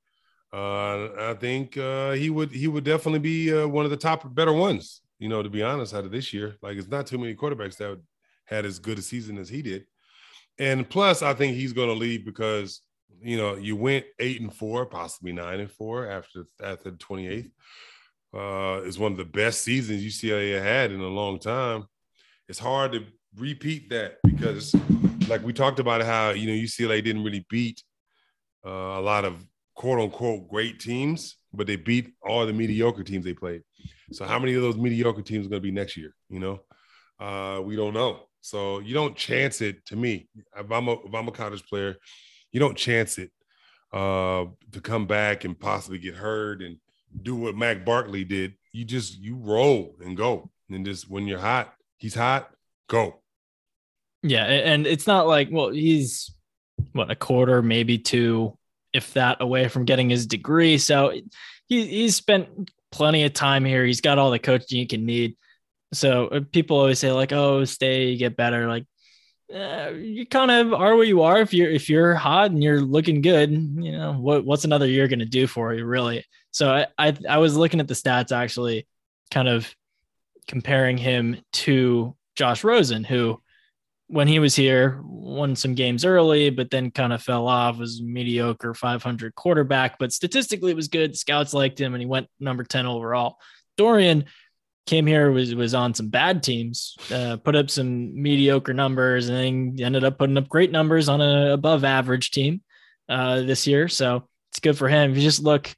[0.53, 4.33] Uh, I think uh, he would he would definitely be uh, one of the top
[4.33, 5.01] better ones.
[5.19, 7.77] You know, to be honest, out of this year, like it's not too many quarterbacks
[7.77, 7.99] that
[8.45, 9.85] had as good a season as he did.
[10.57, 12.81] And plus, I think he's going to leave because
[13.21, 17.51] you know, you went eight and four, possibly nine and four after after the 28th.
[18.33, 21.85] Uh, is one of the best seasons UCLA had in a long time.
[22.49, 23.05] It's hard to
[23.37, 24.75] repeat that because,
[25.29, 27.81] like we talked about, how you know UCLA didn't really beat
[28.65, 33.25] uh, a lot of quote unquote great teams, but they beat all the mediocre teams
[33.25, 33.61] they played.
[34.11, 36.13] So how many of those mediocre teams are going to be next year?
[36.29, 36.59] You know,
[37.19, 38.21] uh, we don't know.
[38.41, 39.85] So you don't chance it.
[39.87, 41.95] To me, if I'm a if I'm a college player,
[42.55, 43.31] you don't chance it
[43.91, 46.77] uh, to come back and possibly get hurt and
[47.21, 48.53] do what Matt Barkley did.
[48.71, 52.49] You just you roll and go, and just when you're hot, he's hot,
[52.87, 53.19] go.
[54.23, 56.33] Yeah, and it's not like well, he's
[56.93, 58.57] what a quarter, maybe two,
[58.93, 60.77] if that, away from getting his degree.
[60.77, 61.11] So
[61.67, 63.83] he he's spent plenty of time here.
[63.83, 65.35] He's got all the coaching he can need.
[65.91, 68.85] So uh, people always say like, "Oh, stay, get better." Like
[69.53, 72.81] uh, you kind of are where you are if you're if you're hot and you're
[72.81, 76.23] looking good you know what what's another year going to do for you really?
[76.51, 78.87] So I, I i was looking at the stats actually
[79.31, 79.73] kind of
[80.47, 83.41] comparing him to josh rosen who
[84.07, 88.01] when he was here won some games early but then kind of fell off was
[88.01, 91.17] mediocre 500 quarterback but statistically it was good.
[91.17, 93.37] Scouts liked him and he went number 10 overall.
[93.77, 94.25] Dorian
[94.85, 99.37] came here was was on some bad teams, uh, put up some mediocre numbers, and
[99.37, 102.61] then ended up putting up great numbers on an above average team
[103.09, 103.87] uh, this year.
[103.87, 105.11] So it's good for him.
[105.11, 105.73] If you just look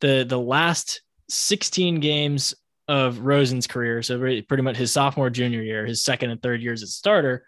[0.00, 2.54] the the last 16 games
[2.88, 6.82] of Rosen's career, so pretty much his sophomore junior year, his second and third years
[6.82, 7.46] as a starter,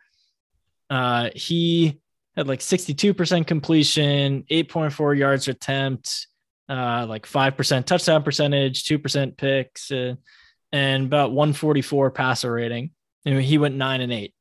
[0.89, 2.01] uh, he
[2.37, 6.27] had like 62% completion, 8.4 yards attempt,
[6.69, 9.91] uh, like 5% touchdown percentage, 2% picks.
[10.75, 12.91] And about 144 passer rating.
[13.25, 14.35] And he went nine and eight.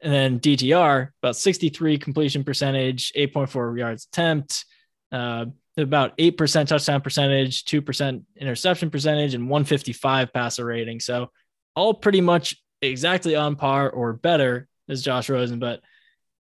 [0.00, 4.64] And then DTR, about 63 completion percentage, 8.4 yards attempt,
[5.12, 10.98] uh, about 8% touchdown percentage, 2% interception percentage, and 155 passer rating.
[10.98, 11.30] So
[11.76, 15.60] all pretty much exactly on par or better as Josh Rosen.
[15.60, 15.80] But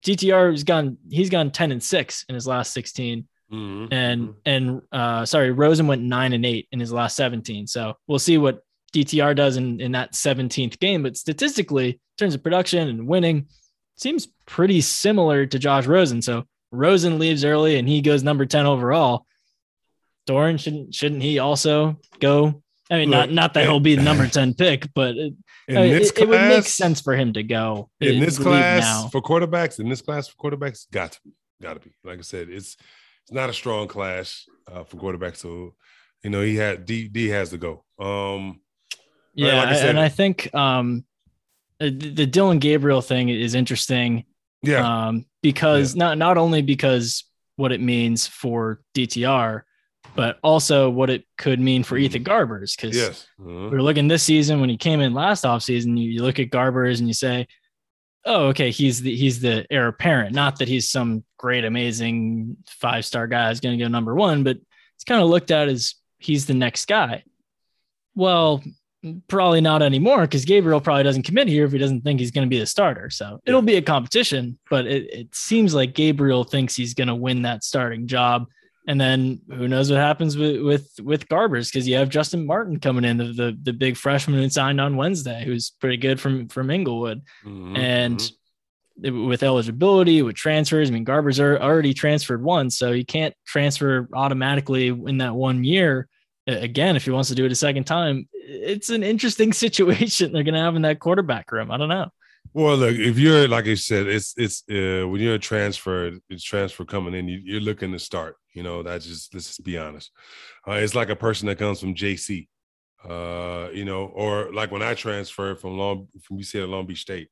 [0.05, 3.29] DTR has gone, he's gone 10 and six in his last 16.
[3.53, 3.93] Mm-hmm.
[3.93, 4.33] And, mm-hmm.
[4.47, 7.69] and, uh, sorry, Rosen went nine and eight in his last 17.
[7.69, 11.03] So we'll see what DTR does in, in that 17th game.
[11.03, 13.47] But statistically, in terms of production and winning,
[13.97, 16.23] seems pretty similar to Josh Rosen.
[16.23, 19.27] So Rosen leaves early and he goes number 10 overall.
[20.27, 22.63] Dorian shouldn't shouldn't he also go?
[22.91, 25.35] I mean, Look, not not that he'll be the number 10 pick, but it,
[25.69, 28.83] I mean, it, class, it, would make sense for him to go in this class
[28.83, 29.09] now.
[29.09, 29.81] for quarterbacks.
[29.81, 31.95] In this class for quarterbacks, got to be, got to be.
[32.05, 32.77] Like I said, it's
[33.23, 35.39] it's not a strong class uh, for quarterbacks.
[35.39, 35.75] So
[36.23, 37.85] you know, he had D D has to go.
[37.99, 38.61] Um,
[39.35, 41.05] yeah, right, like I and I think um,
[41.79, 44.25] the, the Dillon Gabriel thing is interesting.
[44.63, 46.01] Yeah, um, because yeah.
[46.01, 47.25] not not only because
[47.57, 49.63] what it means for DTR,
[50.15, 52.77] but also what it could mean for Ethan Garbers.
[52.77, 53.27] Because yes.
[53.41, 53.69] uh-huh.
[53.71, 56.51] we are looking this season when he came in last offseason, you, you look at
[56.51, 57.47] Garbers and you say,
[58.25, 60.35] oh, okay, he's the he's the heir apparent.
[60.35, 64.45] Not that he's some great, amazing five star guy is going to go number one,
[64.45, 64.59] but
[64.97, 67.25] it's kind of looked at as he's the next guy.
[68.15, 68.63] Well,
[69.27, 72.47] Probably not anymore because Gabriel probably doesn't commit here if he doesn't think he's going
[72.47, 73.11] to be the starter.
[73.11, 77.15] So it'll be a competition, but it, it seems like Gabriel thinks he's going to
[77.15, 78.47] win that starting job.
[78.87, 82.79] And then who knows what happens with with with Garbers because you have Justin Martin
[82.81, 86.49] coming in, the, the the big freshman who signed on Wednesday, who's pretty good from
[86.49, 88.33] from Inglewood, Mhm, and
[89.01, 89.29] mhm.
[89.29, 90.91] with eligibility with transfers.
[90.91, 95.65] I mean, Garbers are already transferred once, so you can't transfer automatically in that one
[95.65, 96.09] year.
[96.47, 100.43] Again, if he wants to do it a second time, it's an interesting situation they're
[100.43, 101.71] going to have in that quarterback room.
[101.71, 102.09] I don't know.
[102.55, 106.43] Well, look, if you're like I said, it's it's uh, when you're a transfer, it's
[106.43, 107.29] transfer coming in.
[107.29, 108.37] You, you're looking to start.
[108.53, 110.11] You know, that's just let's just be honest.
[110.69, 112.49] Uh, it's like a person that comes from JC,
[113.09, 117.01] uh, you know, or like when I transferred from Long from UCLA to Long Beach
[117.03, 117.29] State,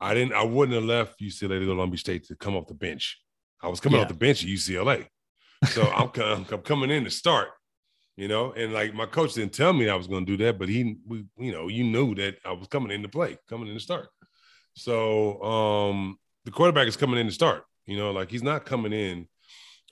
[0.00, 2.56] I didn't, I wouldn't have left UCLA to go to Long Beach State to come
[2.56, 3.18] off the bench.
[3.62, 4.02] I was coming Yeah.
[4.02, 5.06] off the bench at UCLA,
[5.68, 7.48] so I'm, I'm coming in to start.
[8.18, 10.58] You know, and like my coach didn't tell me I was going to do that,
[10.58, 13.68] but he, we, you know, you knew that I was coming in to play, coming
[13.68, 14.08] in to start.
[14.74, 17.62] So um the quarterback is coming in to start.
[17.86, 19.28] You know, like he's not coming in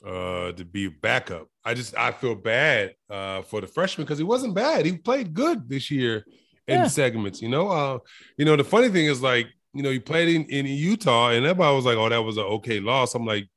[0.05, 1.47] uh to be a backup.
[1.65, 4.87] I just I feel bad uh for the freshman because he wasn't bad.
[4.87, 6.25] He played good this year
[6.67, 6.87] in Yeah.
[6.89, 7.69] segments, you know.
[7.69, 7.99] Uh,
[8.39, 11.47] you know, the funny thing is like, you know, he played in, in Utah and
[11.47, 13.15] everybody was like, Oh, that was an okay loss.
[13.15, 13.49] I'm like,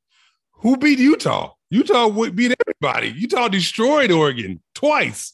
[0.59, 1.53] who beat Utah?
[1.69, 3.09] Utah would beat everybody.
[3.09, 5.33] Utah destroyed Oregon twice,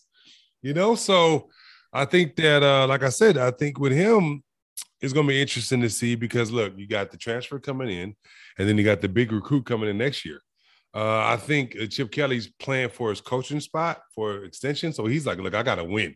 [0.61, 0.95] you know.
[0.95, 1.49] So
[1.93, 4.43] I think that, uh, like I said, I think with him,
[5.01, 8.15] it's going to be interesting to see because look, you got the transfer coming in,
[8.57, 10.41] and then you got the big recruit coming in next year.
[10.93, 15.25] Uh, I think uh, Chip Kelly's playing for his coaching spot for extension, so he's
[15.25, 16.15] like, look, I got to win,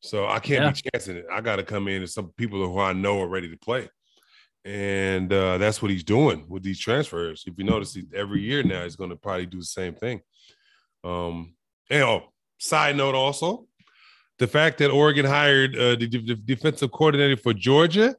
[0.00, 1.26] so I can't be chancing it.
[1.32, 3.88] I got to come in and some people who I know are ready to play,
[4.64, 7.44] and uh, that's what he's doing with these transfers.
[7.46, 10.20] If you notice, every year now he's going to probably do the same thing.
[11.02, 11.54] Um,
[11.88, 12.24] and oh,
[12.58, 13.66] side note also,
[14.38, 18.16] the fact that Oregon hired uh, the, the defensive coordinator for Georgia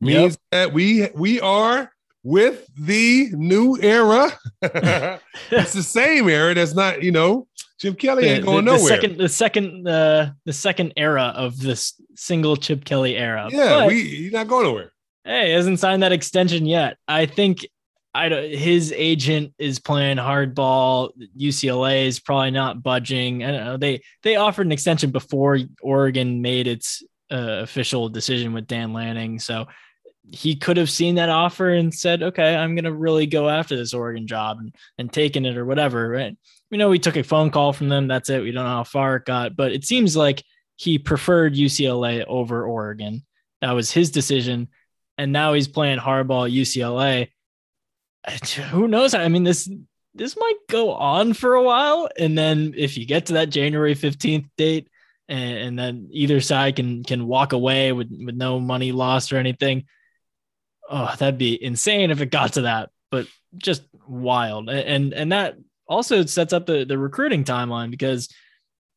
[0.00, 1.90] means that we we are
[2.22, 4.32] with the new era.
[4.62, 6.54] it's the same era.
[6.54, 7.46] That's not you know
[7.78, 8.88] Jim Kelly ain't the, going the, the nowhere.
[8.88, 13.48] second, the second, uh, the second era of this single Chip Kelly era.
[13.50, 14.92] yeah, But, we he's not going nowhere.
[15.24, 16.98] Hey, he hasn't signed that extension yet.
[17.08, 17.66] I think
[18.14, 21.10] I his agent is playing hardball.
[21.36, 23.42] UCLA is probably not budging.
[23.42, 23.76] I don't know.
[23.76, 29.40] They they offered an extension before Oregon made its uh, official decision with Dan Lanning,
[29.40, 29.66] so
[30.30, 33.76] he could have seen that offer and said, "Okay, I'm going to really go after
[33.76, 36.36] this Oregon job and and taking it or whatever." Right?
[36.70, 38.06] We know we took a phone call from them.
[38.06, 38.42] That's it.
[38.42, 40.44] We don't know how far it got, but it seems like
[40.76, 43.24] he preferred UCLA over Oregon.
[43.60, 44.68] That was his decision
[45.18, 47.28] and now he's playing hardball UCLA.
[48.70, 49.14] Who knows?
[49.14, 49.70] I mean, this
[50.14, 53.94] this might go on for a while, and then if you get to that January
[53.94, 54.88] fifteenth date,
[55.28, 59.38] and, and then either side can can walk away with with no money lost or
[59.38, 59.84] anything,
[60.88, 62.90] oh, that'd be insane if it got to that.
[63.10, 68.28] But just wild, and and that also sets up the the recruiting timeline because,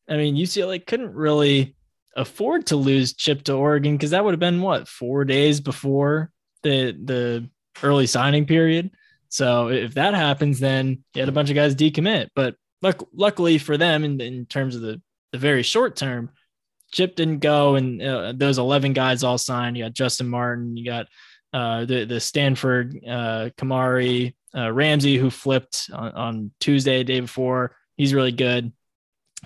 [0.08, 1.76] I mean, UCLA couldn't really
[2.18, 6.30] afford to lose Chip to Oregon because that would have been what four days before
[6.62, 7.48] the the
[7.82, 8.90] early signing period.
[9.28, 12.28] So if that happens, then you had a bunch of guys decommit.
[12.34, 15.00] But luck, luckily for them, in, in terms of the
[15.32, 16.30] the very short term,
[16.92, 19.76] Chip didn't go, and uh, those eleven guys all signed.
[19.76, 21.06] You got Justin Martin, you got
[21.52, 27.76] uh, the the Stanford uh, Kamari uh, Ramsey who flipped on, on Tuesday, day before.
[27.96, 28.72] He's really good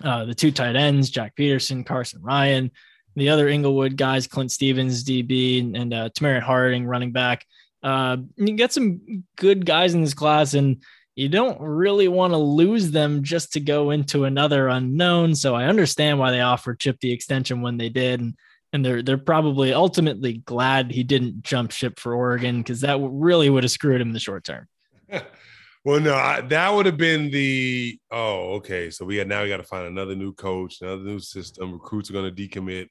[0.02, 2.70] uh, the two tight ends, Jack Peterson, Carson Ryan,
[3.16, 7.44] the other Inglewood guys, Clint Stevens, DB, and, and uh, Tamarian Harding, running back.
[7.82, 10.82] Uh, you get some good guys in this class, and
[11.14, 15.34] you don't really want to lose them just to go into another unknown.
[15.34, 18.34] So I understand why they offered Chip the extension when they did, and
[18.72, 23.50] and they're they're probably ultimately glad he didn't jump ship for Oregon because that really
[23.50, 24.68] would have screwed him in the short term.
[25.84, 28.90] well, no, I, that would have been the oh, okay.
[28.90, 31.72] So we got now we got to find another new coach, another new system.
[31.72, 32.88] Recruits are going to decommit.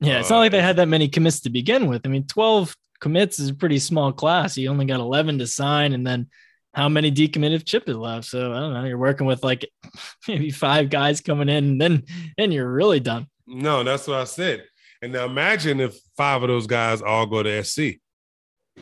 [0.00, 2.02] Yeah, it's not like they uh, had that many commits to begin with.
[2.06, 4.56] I mean, 12 commits is a pretty small class.
[4.56, 6.28] You only got 11 to sign, and then
[6.74, 8.26] how many decommit if Chip is left?
[8.26, 8.84] So I don't know.
[8.84, 9.68] You're working with like
[10.28, 12.04] maybe five guys coming in, and then
[12.36, 13.28] and you're really done.
[13.46, 14.64] No, that's what I said.
[15.02, 17.98] And now imagine if five of those guys all go to SC.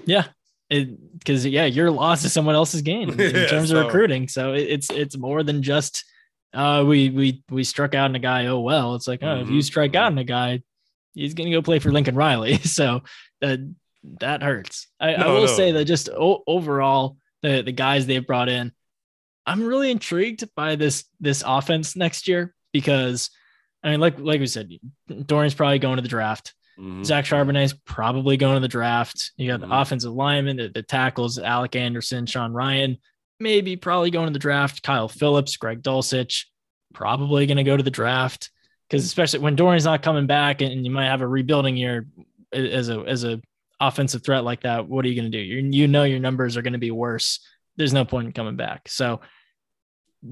[0.05, 0.26] Yeah,
[0.68, 4.28] because yeah, your loss is someone else's gain in, Yeah, terms so- of recruiting.
[4.28, 6.04] So it, it's it's more than just
[6.54, 8.46] uh we we we struck out in a guy.
[8.46, 10.62] Oh well, it's like oh if you Mhm, strike out in a guy,
[11.14, 12.58] he's gonna go play for Lincoln Riley.
[12.64, 13.02] So
[13.40, 13.60] that
[14.20, 14.86] that hurts.
[15.00, 15.46] I, I will no.
[15.46, 18.72] say that just o- overall the the guys they've brought in,
[19.46, 23.30] I'm really intrigued by this this offense next year because
[23.82, 24.70] I mean like like we said,
[25.26, 26.54] Dorian's probably going to the draft.
[26.79, 27.05] Mhm.
[27.05, 29.33] Zach Charbonnet's probably going to the draft.
[29.37, 32.99] You got the offensive lineman, the, the tackles, Alec Anderson, Sean Rhyan.
[33.41, 34.83] maybe probably going to the draft.
[34.83, 36.47] Kyle Philips, Greg Dulcich,
[36.93, 38.51] probably going to go to the draft
[38.89, 42.07] because especially when Dorian's not coming back and you might have a rebuilding year
[42.53, 43.41] as a as a
[43.81, 45.43] offensive threat like that, what are you going to do?
[45.43, 47.39] You you know your numbers are going to be worse.
[47.76, 48.89] There's no point in coming back.
[48.89, 49.20] So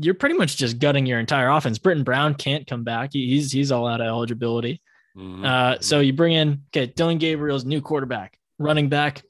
[0.00, 1.78] you're pretty much just gutting your entire offense.
[1.78, 3.10] Brittain Brown can't come back.
[3.12, 4.80] He's he's all out of eligibility.
[5.16, 5.44] Mm-hmm.
[5.44, 9.22] Uh, so you bring in okay, Dillon Gabriel's new quarterback, running back.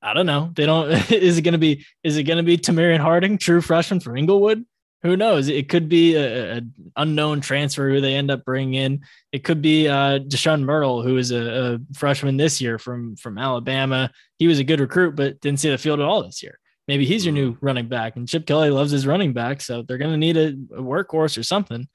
[0.00, 0.50] I don't know.
[0.54, 0.90] They don't.
[1.12, 1.84] is it going to be?
[2.02, 4.64] Is it going to be Tamarion Harding, true freshman from Inglewood?
[5.02, 5.48] Who knows?
[5.48, 6.60] It could be a, a,
[6.96, 9.00] unknown transfer who they end up bringing in.
[9.32, 13.36] It could be uh, Deshaun Myrtle, who is a, a, freshman this year from from
[13.36, 14.10] Alabama.
[14.38, 16.58] He was a good recruit, but didn't see the field at all this year.
[16.88, 17.66] Maybe he's your new mm-hmm.
[17.66, 20.48] running back, and Chip Kelly loves his running back, so they're going to need a,
[20.76, 21.88] a workhorse or something.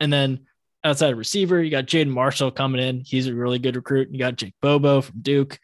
[0.00, 0.46] And then
[0.84, 3.00] outside receiver, you got Jaden Marshall coming in.
[3.00, 4.08] He's a really good recruit.
[4.12, 5.58] You got Jake Bobo from Duke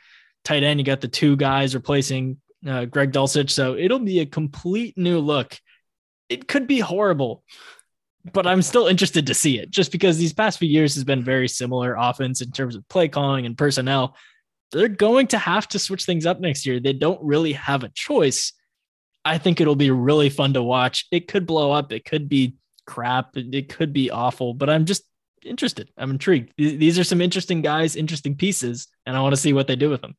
[0.44, 3.50] tight end, you got the two guys replacing uh, Greg Dulcich.
[3.50, 5.58] So it'll be a complete new look.
[6.28, 7.42] It could be horrible,
[8.32, 11.24] but I'm still interested to see it just because these past few years has been
[11.24, 14.16] very similar offense in terms of play calling and personnel.
[14.72, 16.78] They're going to have to switch things up next year.
[16.78, 18.52] They don't really have a choice.
[19.24, 21.06] I think it'll be really fun to watch.
[21.10, 21.92] It could blow up.
[21.92, 22.54] It could be
[22.86, 23.36] crap.
[23.36, 25.02] It could be awful, but I'm just
[25.44, 25.90] interested.
[25.96, 26.52] I'm intrigued.
[26.56, 29.90] These are some interesting guys, interesting pieces, and I want to see what they do
[29.90, 30.14] with them.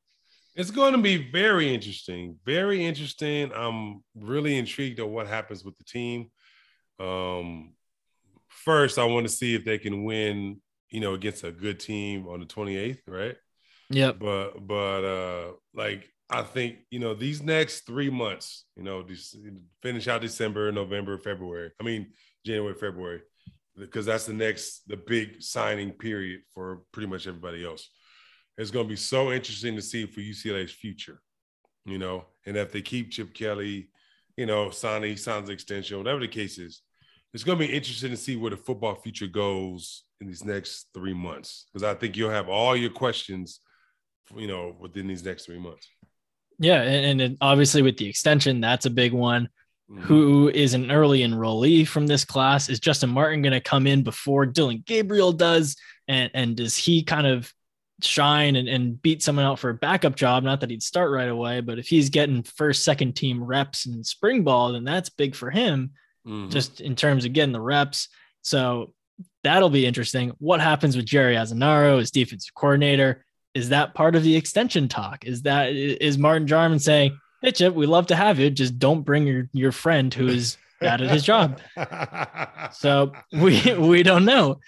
[0.55, 2.37] It's going to be very interesting.
[2.45, 3.51] Very interesting.
[3.53, 6.29] I'm really intrigued on what happens with the team.
[6.99, 7.73] Um,
[8.49, 12.27] first, I want to see if they can win, you know, against a good team
[12.27, 13.35] on the 28th, right?
[13.91, 14.19] Yep.
[14.19, 19.35] But but uh like I think, you know, these next three months, you know, this,
[19.83, 21.71] finish out December, November, February.
[21.79, 22.13] I mean,
[22.45, 23.21] January, February,
[23.77, 27.89] because that's the next the big signing period for pretty much everybody else
[28.57, 31.19] it's going to be so interesting to see for UCLA's future,
[31.85, 33.89] you know, and if they keep Chip Kelly,
[34.37, 36.81] you know, Sonny, Son's extension, whatever the case is,
[37.33, 40.87] it's going to be interesting to see where the football future goes in these next
[40.93, 43.61] three months because I think you'll have all your questions,
[44.35, 45.87] you know, within these next three months.
[46.59, 49.49] Yeah, and, and obviously with the extension, that's a big one.
[49.91, 50.01] Mm-hmm.
[50.03, 52.69] Who is an early enrollee from this class?
[52.69, 55.75] Is Justin Martin going to come in before Dillon Gabriel does?
[56.07, 57.53] And and does he kind of
[58.03, 60.43] shine and, and beat someone out for a backup job.
[60.43, 64.03] Not that he'd start right away, but if he's getting first, second team reps in
[64.03, 65.91] spring ball, then that's big for him,
[66.27, 66.49] mm-hmm.
[66.49, 68.09] just in terms of getting the reps.
[68.41, 68.93] So
[69.43, 70.31] that'll be interesting.
[70.39, 73.25] What happens with Jerry Azzinaro as defensive coordinator?
[73.53, 75.25] Is that part of the extension talk?
[75.25, 79.01] Is that is Martin Jarmond saying, "Hey Chip, we love to have you, just don't
[79.01, 81.59] bring your your friend who is bad at his job."
[82.73, 84.59] so we we don't know,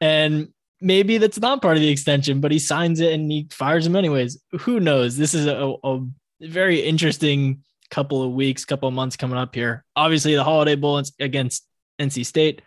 [0.00, 0.48] and
[0.80, 3.96] maybe that's not part of the extension, but he signs it and he fires him
[3.96, 4.42] anyways.
[4.60, 5.16] Who knows?
[5.16, 6.04] This is a, a
[6.40, 9.84] very interesting couple of weeks, couple of months coming up here.
[9.94, 11.64] Obviously, the Holiday Bowl against
[12.00, 12.62] NC State.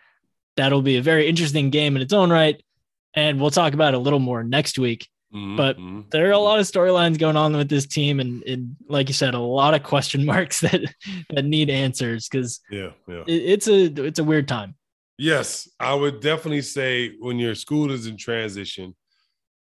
[0.56, 2.62] That'll be a very interesting game in its own right.
[3.12, 5.08] And we'll talk about it a little more next week.
[5.34, 5.56] Mm-hmm.
[5.56, 5.76] But
[6.10, 9.14] there are a lot of storylines going on with this team, and, and, like you
[9.14, 10.82] said, a lot of question marks that
[11.30, 13.24] that need answers because yeah, yeah.
[13.26, 14.76] It, it's a it's a weird time.
[15.18, 18.94] Yes, I would definitely say when your school is in transition,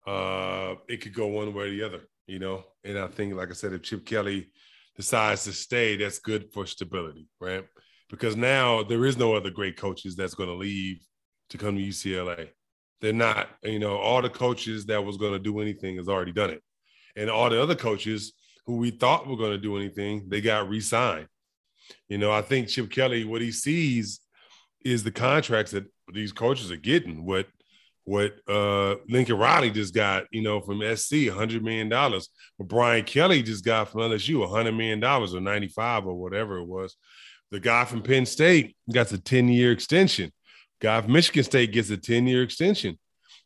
[0.07, 2.65] uh, it could go one way or the other, you know.
[2.85, 4.49] And I think, like I said, if Chip Kelly
[4.97, 7.65] decides to stay, that's good for stability, right?
[8.09, 11.05] Because now there is no other great coaches that's going to leave
[11.51, 12.49] to come to UCLA.
[13.01, 16.33] They're not, you know, all the coaches that was going to do anything has already
[16.33, 16.63] done it.
[17.17, 18.33] And all the other coaches
[18.67, 21.27] who we thought were going to do anything, they got re-signed.
[22.09, 24.21] You know, I think Chip Kelly, what he sees
[24.85, 27.25] is the contracts that these coaches are getting.
[27.25, 27.47] What
[28.05, 32.29] what uh Lincoln Riley just got, you know, from SC, hundred million dollars.
[32.57, 36.67] What Brian Kelly just got from LSU, hundred million dollars or 95 or whatever it
[36.67, 36.97] was.
[37.51, 40.33] The guy from Penn State got a 10-year extension.
[40.81, 42.99] Guy from Michigan State gets a 10-year extension.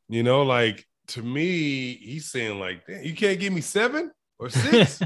[0.09, 5.01] You know, like to me, he's saying, like, you can't give me seven or six.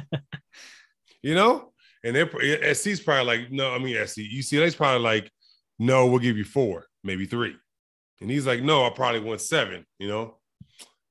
[1.22, 1.72] you know?
[2.05, 5.31] And they're SC's probably like, no, I mean SC, UCLA's probably like,
[5.79, 7.57] no, we'll give you four, maybe three.
[8.20, 10.37] And he's like, no, I probably want seven, you know?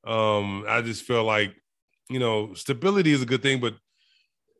[0.05, 1.53] Um, I just feel like,
[2.09, 3.75] you know, stability is a good thing, but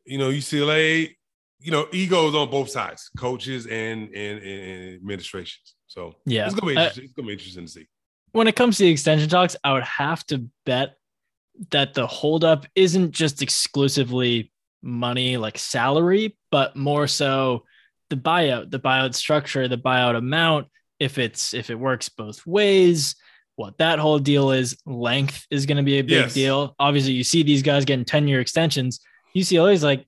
[0.05, 1.15] you know, UCLA,
[1.59, 5.75] you know, egos on both sides, coaches and and, and administrations.
[5.87, 7.03] So yeah, it's gonna be interesting.
[7.03, 7.87] Uh, it's gonna be interesting to see.
[8.31, 10.95] When it comes to the extension talks, I would have to bet
[11.71, 17.63] that the holdup isn't just exclusively money like salary, but more so
[18.09, 20.67] the buyout, the buyout structure, the buyout amount,
[20.99, 23.15] if it's if it works both ways,
[23.57, 26.33] what that whole deal is, length is going to be a big yes.
[26.33, 26.75] deal.
[26.79, 28.99] Obviously, you see these guys getting 10 year extensions.
[29.35, 30.05] UCLA is like,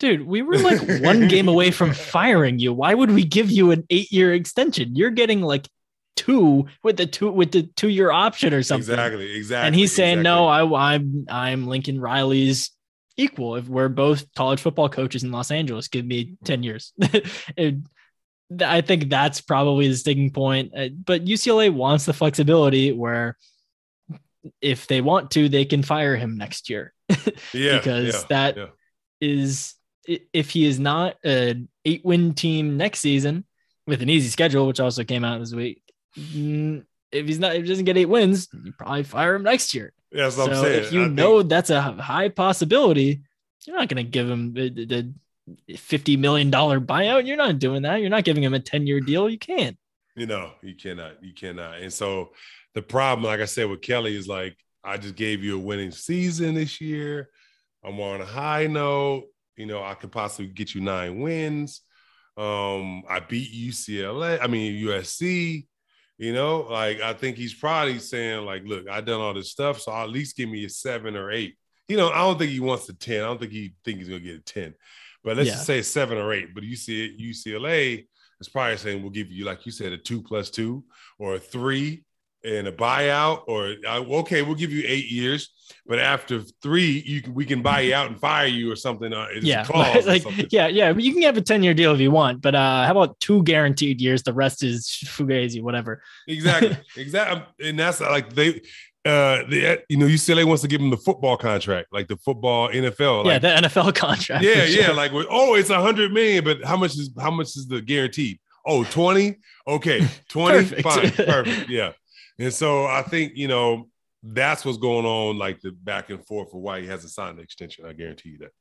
[0.00, 2.72] Dude, we were like one game away from firing you.
[2.72, 4.96] Why would we give you an eight-year extension?
[4.96, 5.68] You're getting like
[6.16, 8.94] two with the two with the two-year option or something.
[8.94, 9.66] Exactly, exactly.
[9.66, 10.24] And he's saying, exactly.
[10.24, 12.70] "No, I, I'm I'm Lincoln Riley's
[13.16, 13.56] equal.
[13.56, 16.92] If we're both college football coaches in Los Angeles, give me ten years."
[17.56, 17.76] it,
[18.60, 20.72] I think that's probably the sticking point.
[20.76, 23.36] Uh, But UCLA wants the flexibility where
[24.60, 26.92] if they want to, they can fire him next year
[27.52, 28.66] yeah, because yeah, that yeah.
[29.20, 29.74] is
[30.06, 33.44] if he is not an eight win team next season
[33.86, 35.82] with an easy schedule, which also came out this week.
[36.16, 39.92] If he's not, if he doesn't get eight wins, you probably fire him next year.
[40.12, 40.84] That's what so I'm saying.
[40.84, 43.22] if you I think- know that's a high possibility,
[43.66, 44.68] you're not going to give him the,
[45.66, 47.26] the fifty million dollar buyout.
[47.26, 48.00] You're not doing that.
[48.00, 49.28] You're not giving him a ten year deal.
[49.28, 49.76] You can't.
[50.16, 51.78] You know, you cannot, you cannot.
[51.80, 52.32] And so
[52.74, 55.90] the problem, like I said, with Kelly is like, I just gave you a winning
[55.92, 57.30] season this year.
[57.84, 59.24] I'm on a high note.
[59.60, 61.82] You know, I could possibly get you nine wins.
[62.34, 65.66] Um, I beat UCLA, I mean USC.
[66.16, 69.80] You know, like I think he's probably saying, like, look, I done all this stuff,
[69.80, 71.56] so at least give me a seven or eight.
[71.88, 73.20] You know, I don't think he wants a 10.
[73.22, 74.74] I don't think he think he's gonna get a 10.
[75.22, 75.54] But let's Yeah.
[75.54, 76.54] just say seven or eight.
[76.54, 78.06] But you see it, UCLA
[78.40, 80.84] is probably saying we'll give you, like you said, a two plus two
[81.18, 82.04] or a three
[82.44, 85.50] and a buyout, or uh, okay, we'll give you eight years,
[85.86, 89.12] but after three, you can we can buy you out and fire you or something.
[89.12, 89.66] Uh, it's yeah,
[90.06, 90.46] like something.
[90.50, 90.92] yeah, yeah.
[90.96, 93.42] You can have a ten year deal if you want, but uh, how about two
[93.42, 94.22] guaranteed years?
[94.22, 96.02] The rest is fugazi, whatever.
[96.26, 98.60] exactly, exactly, and that's like they.
[99.02, 102.68] Uh, the you know UCLA wants to give him the football contract, like the football
[102.68, 103.24] NFL.
[103.24, 104.44] yeah, the NFL contract.
[104.44, 104.90] yeah, for yeah.
[104.90, 108.38] Like, oh, it's a hundred million, but how much is how much is the guaranteed?
[108.66, 109.36] Oh, 20?
[109.66, 110.58] Okay, 20?
[110.58, 110.82] Perfect.
[110.82, 111.70] Fine, perfect.
[111.70, 111.92] Yeah.
[112.40, 113.88] And so I think, you know,
[114.22, 117.42] that's what's going on, like the back and forth for why he hasn't signed the
[117.42, 117.84] extension.
[117.84, 118.52] I guarantee you that.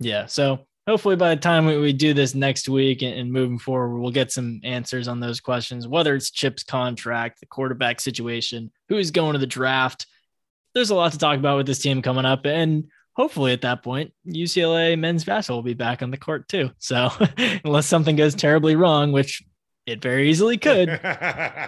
[0.00, 0.24] Yeah.
[0.26, 3.98] So hopefully by the time we, we do this next week and, and moving forward,
[3.98, 9.10] we'll get some answers on those questions, whether it's Chip's contract, the quarterback situation, who's
[9.10, 10.06] going to the draft.
[10.74, 12.46] There's a lot to talk about with this team coming up.
[12.46, 16.70] And hopefully at that point, UCLA men's basketball will be back on the court too.
[16.78, 17.10] So
[17.64, 19.42] unless something goes terribly wrong, which
[19.86, 21.00] it very easily could,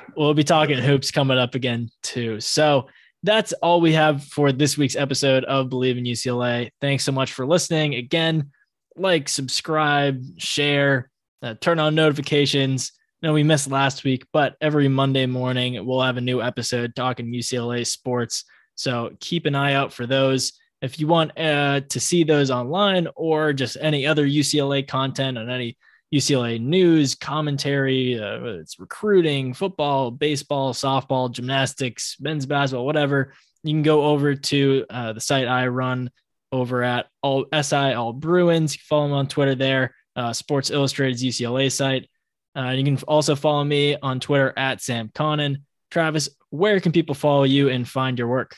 [0.17, 2.41] we'll be talking hoops coming up again too.
[2.41, 2.89] So
[3.23, 6.71] that's all we have for this week's episode of Believe in UCLA.
[6.81, 7.95] Thanks so much for listening.
[7.95, 8.51] Again,
[8.97, 11.11] like, subscribe, share,
[11.43, 12.93] uh, turn on notifications.
[13.23, 17.33] No, we missed last week, but every Monday morning we'll have a new episode talking
[17.33, 18.45] UCLA sports.
[18.75, 20.53] So keep an eye out for those.
[20.83, 25.49] If you want uh, to see those online or just any other UCLA content on
[25.49, 25.79] any
[26.15, 33.35] UCLA news, commentary, uh, it's recruiting, football, baseball, softball, gymnastics, men's basketball, whatever,
[33.65, 36.11] you can go over to uh, the site I run
[36.53, 38.75] over at all SI All Bruins.
[38.75, 42.09] You Follow them on Twitter there, uh, Sports Illustrated's UCLA site.
[42.57, 45.63] Uh, you can also follow me on Twitter at Sam Connon.
[45.91, 48.55] Travis, where can people follow you and find your work?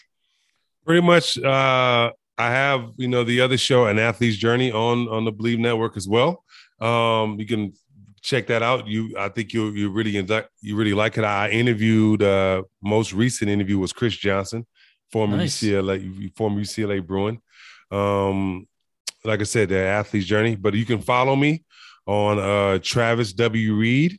[0.84, 5.24] Pretty much uh I have, you know, the other show, An Athlete's Journey, on on
[5.24, 6.44] the Believe Network as well.
[6.80, 7.72] Um, you can
[8.22, 8.86] check that out.
[8.86, 11.24] You I think you you really enjoy- you really like it.
[11.24, 14.66] I interviewed uh most recent interview was Chris Johnson,
[15.12, 15.62] former Nice.
[15.62, 17.38] UCLA, former UCLA Bruin.
[17.90, 18.66] Um,
[19.24, 20.56] like I said, the athlete's journey.
[20.56, 21.64] But you can follow me
[22.06, 23.74] on uh Travis W.
[23.74, 24.18] Reed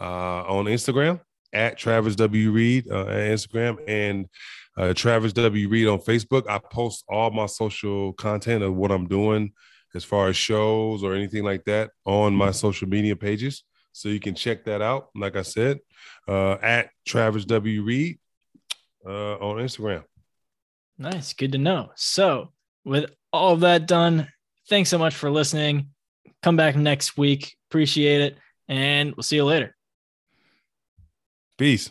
[0.00, 1.20] uh on Instagram
[1.52, 2.52] at Travis W.
[2.52, 4.26] Reed uh, Instagram and
[4.78, 5.68] uh, Travis W.
[5.68, 6.48] Reed on Facebook.
[6.48, 9.52] I post all my social content of what I'm doing
[9.94, 13.64] as far as shows or anything like that on my social media pages.
[13.92, 15.08] So you can check that out.
[15.14, 15.80] Like I said,
[16.28, 17.82] uh, at Travis W.
[17.82, 18.18] Reed
[19.04, 20.04] uh, on Instagram.
[20.98, 21.32] Nice.
[21.32, 21.90] Good to know.
[21.96, 22.52] So,
[22.84, 24.28] with all that done,
[24.68, 25.88] thanks so much for listening.
[26.42, 27.56] Come back next week.
[27.70, 28.38] Appreciate it.
[28.68, 29.74] And we'll see you later.
[31.58, 31.90] Peace.